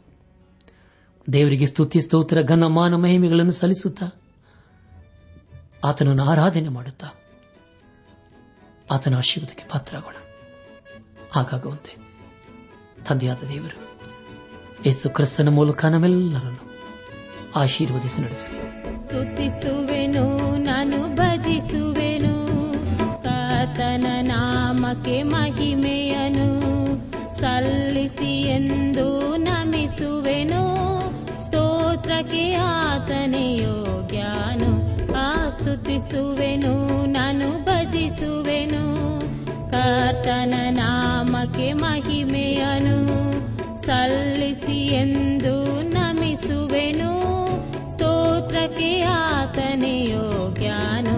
ದೇವರಿಗೆ 1.32 1.66
ಸ್ತುತಿ, 1.66 2.00
ಸ್ತೋತ್ರ, 2.00 2.42
ಘನ, 2.42 2.66
ಮಾನ, 2.66 2.94
ಮಹಿಮೆಗಳನ್ನು 2.94 3.52
ಸಲ್ಲಿಸುತ್ತಾ 3.52 4.06
ಆತನನ್ನು 5.84 6.24
ಆರಾಧನೆ 6.24 6.68
ಮಾಡುತ್ತಾ 6.68 7.08
ಆತನ 8.90 9.16
ಆಶೀರ್ವಾದಕ್ಕೆ 9.16 9.64
ಪಾತ್ರರಾಗೋಣ. 9.70 10.14
ಹಾಗಾಗುವಂತೆ 11.32 11.96
ತಂದೆಯಾದ 13.06 13.38
ದೇವರು, 13.48 14.00
ಯೇಸು 14.86 15.10
ಕ್ರಿಸ್ತನ 15.10 15.48
ಮೂಲಕ 15.48 15.84
ನಮ್ಮೆಲ್ಲರನ್ನು 15.84 16.67
ಆಶೀರ್ವದಿಸಿ 17.56 18.22
ನಡೆಸಲಿ 18.22 18.68
ಸ್ತುತಿಸುವೆನು, 19.04 20.56
ನಾನು 20.56 21.14
ಭಜಿಸುವೆನು. 21.14 22.48
ಕರ್ತನ 23.22 24.06
ನಾಮಕ್ಕೆ 24.20 25.22
ಮಹಿಮೆಯನು. 25.22 26.60
ಸಲ್ಲಿಸಿ 27.40 28.42
ಎಂದು 28.42 29.36
ನಮಿಸುವೆನು. 29.36 30.78
ಸ್ತೋತ್ರಕ್ಕೆ 31.44 32.54
ಆತನೇ 32.54 33.54
ಯೋಗ್ಯನು. 33.54 34.98
ಆ 35.16 35.48
ಸ್ತುತಿಸುವೆನು, 35.48 37.06
ನಾನು 37.06 37.64
ಭಜಿಸುವೆನು. 37.64 39.18
ಕರ್ತನ 39.72 40.54
ನಾಮಕ್ಕೆ 40.70 41.72
ಮಹಿಮೆಯನು. 41.72 43.47
ಸಲ್ಲಿಸಿ 43.88 44.78
ಎಂದು 44.94 45.52
ನಮಿಸುವೆನು 45.90 47.12
ಸ್ತೋತ್ರಕ್ಕೆ 47.88 48.90
ಆತನೇ 49.02 49.96
ಯೋಗ್ಯನು 50.10 51.16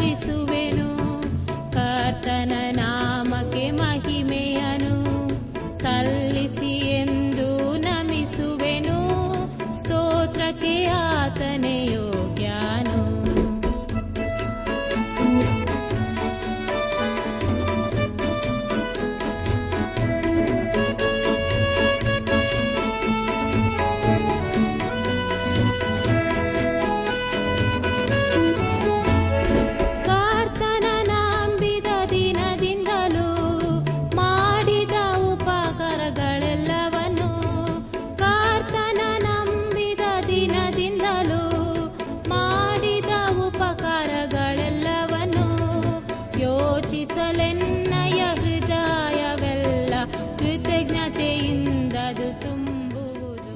ನಾನು 0.00 0.83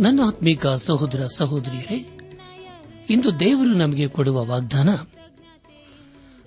ನನ್ನ 0.01 0.21
ಆತ್ಮೀಕ 0.27 0.67
ಸಹೋದರ 0.67 1.27
ಸಹೋದರಿಯರೇ, 1.27 2.19
ಇಂದು 3.11 3.41
ದೇವರು 3.41 3.75
ನಮಗೆ 3.75 4.09
ಕೊಡುವ 4.09 4.45
ವಾಗ್ದಾನ, 4.45 4.89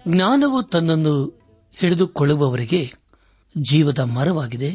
ಜ್ಞಾನವು 0.07 0.63
ತನ್ನನ್ನು 0.63 1.27
ಹಿಡಿದುಕೊಳ್ಳುವವರಿಗೆ 1.75 2.93
ಜೀವದ 3.57 3.99
ಮರವಾಗಿದೆ. 3.99 4.71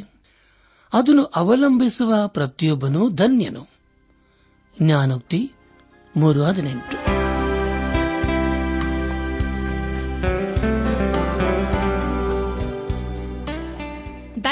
ಅದನ್ನು 0.92 1.24
ಅವಲಂಬಿಸುವ 1.24 2.14
ಪ್ರತಿಯೊಬ್ಬನೂ 2.26 3.10
ಧನ್ಯನು. 3.10 3.68
ಜ್ಞಾನೋಕ್ತಿ 4.82 5.52
ಮೂರು 6.16 6.42
ಹದಿನೆಂಟು. 6.42 7.15